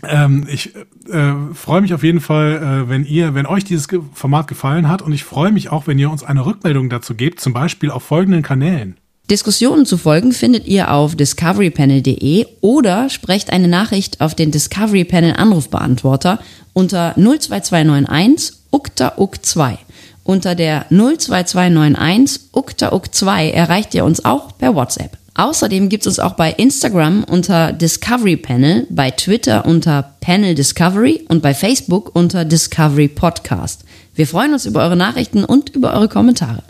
[0.09, 4.01] Ähm, ich äh, freue mich auf jeden Fall, äh, wenn ihr, wenn euch dieses Ge-
[4.13, 7.39] Format gefallen hat und ich freue mich auch, wenn ihr uns eine Rückmeldung dazu gebt,
[7.39, 8.97] zum Beispiel auf folgenden Kanälen.
[9.29, 15.33] Diskussionen zu folgen findet ihr auf discoverypanel.de oder sprecht eine Nachricht auf den Discovery Panel
[15.35, 16.39] Anrufbeantworter
[16.73, 19.77] unter 02291 ukta uk 2.
[20.23, 25.17] Unter der 02291 ukta uk 2 erreicht ihr uns auch per WhatsApp.
[25.37, 31.25] Außerdem gibt es uns auch bei Instagram unter Discovery Panel, bei Twitter unter Panel Discovery
[31.27, 33.83] und bei Facebook unter Discovery Podcast.
[34.15, 36.63] Wir freuen uns über eure Nachrichten und über eure Kommentare.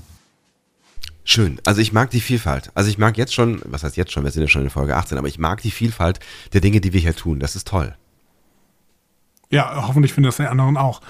[1.23, 1.59] Schön.
[1.63, 2.71] Also ich mag die Vielfalt.
[2.73, 4.95] Also ich mag jetzt schon, was heißt jetzt schon, wir sind ja schon in Folge
[4.95, 6.19] 18, aber ich mag die Vielfalt
[6.53, 7.39] der Dinge, die wir hier tun.
[7.39, 7.95] Das ist toll.
[9.51, 11.01] Ja, hoffentlich finden das die anderen auch.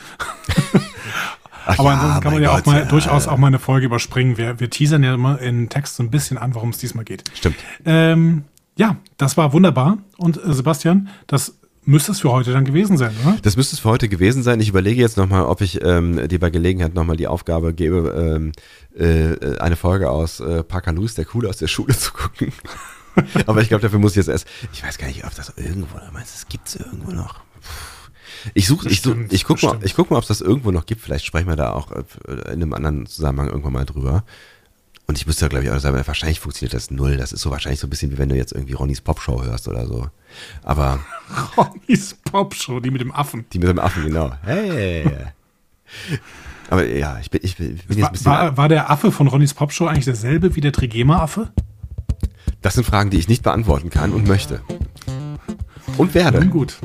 [1.66, 2.86] Ach Aber ja, ansonsten kann man ja auch Gott, mal ja.
[2.86, 4.38] durchaus auch mal eine Folge überspringen.
[4.38, 7.24] Wir, wir teasern ja immer in Text so ein bisschen an, worum es diesmal geht.
[7.34, 7.56] Stimmt.
[7.86, 8.44] Ähm,
[8.78, 9.98] ja, das war wunderbar.
[10.18, 13.38] Und äh, Sebastian, das müsste es für heute dann gewesen sein, oder?
[13.42, 14.60] Das müsste es für heute gewesen sein.
[14.60, 18.52] Ich überlege jetzt nochmal, ob ich ähm, dir bei Gelegenheit nochmal die Aufgabe gebe, ähm,
[18.98, 22.52] äh, eine Folge aus äh, Parker Lewis, der Coole aus der Schule zu gucken.
[23.46, 24.48] Aber ich glaube, dafür muss ich jetzt erst.
[24.74, 27.36] Ich weiß gar nicht, ob das irgendwo meinst, das gibt's irgendwo noch.
[27.36, 27.95] Puh.
[28.54, 30.86] Ich suche, ich, such, ich guck mal, ich guck mal, ob es das irgendwo noch
[30.86, 31.02] gibt.
[31.02, 32.04] Vielleicht sprechen wir da auch äh,
[32.48, 34.24] in einem anderen Zusammenhang irgendwann mal drüber.
[35.08, 37.18] Und ich müsste, glaube ich, auch sagen, wahrscheinlich funktioniert das null.
[37.18, 39.68] Das ist so wahrscheinlich so ein bisschen wie wenn du jetzt irgendwie Ronnys Popshow hörst
[39.68, 40.08] oder so.
[40.64, 41.00] Aber
[41.58, 43.46] Ronnys Popshow, die mit dem Affen.
[43.54, 44.34] die mit dem Affen, genau.
[44.44, 45.06] Hey.
[46.70, 48.26] Aber ja, ich bin, ich bin, jetzt ein War, bisschen.
[48.26, 51.52] war, war der Affe von Ronnys Popshow eigentlich derselbe wie der Trigema-Affe?
[52.64, 54.62] Das sind Fragen, die ich nicht beantworten kann und möchte.
[55.98, 56.40] Und werde.
[56.40, 56.80] Nun gut.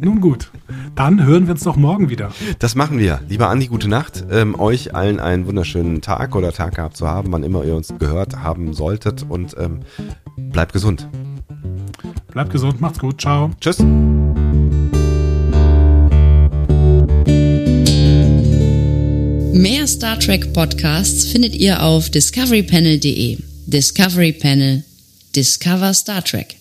[0.00, 0.50] Nun gut.
[0.94, 2.30] Dann hören wir uns doch morgen wieder.
[2.58, 3.20] Das machen wir.
[3.28, 4.24] Lieber Andi, gute Nacht.
[4.30, 7.92] Ähm, euch allen einen wunderschönen Tag oder Tag gehabt zu haben, wann immer ihr uns
[7.98, 9.24] gehört haben solltet.
[9.28, 9.80] Und ähm,
[10.36, 11.08] bleibt gesund.
[12.32, 13.50] Bleibt gesund, macht's gut, ciao.
[13.60, 13.78] Tschüss.
[19.52, 23.38] Mehr Star Trek Podcasts findet ihr auf discoverypanel.de.
[23.66, 24.84] Discovery Panel.
[25.34, 26.59] Discover Star Trek.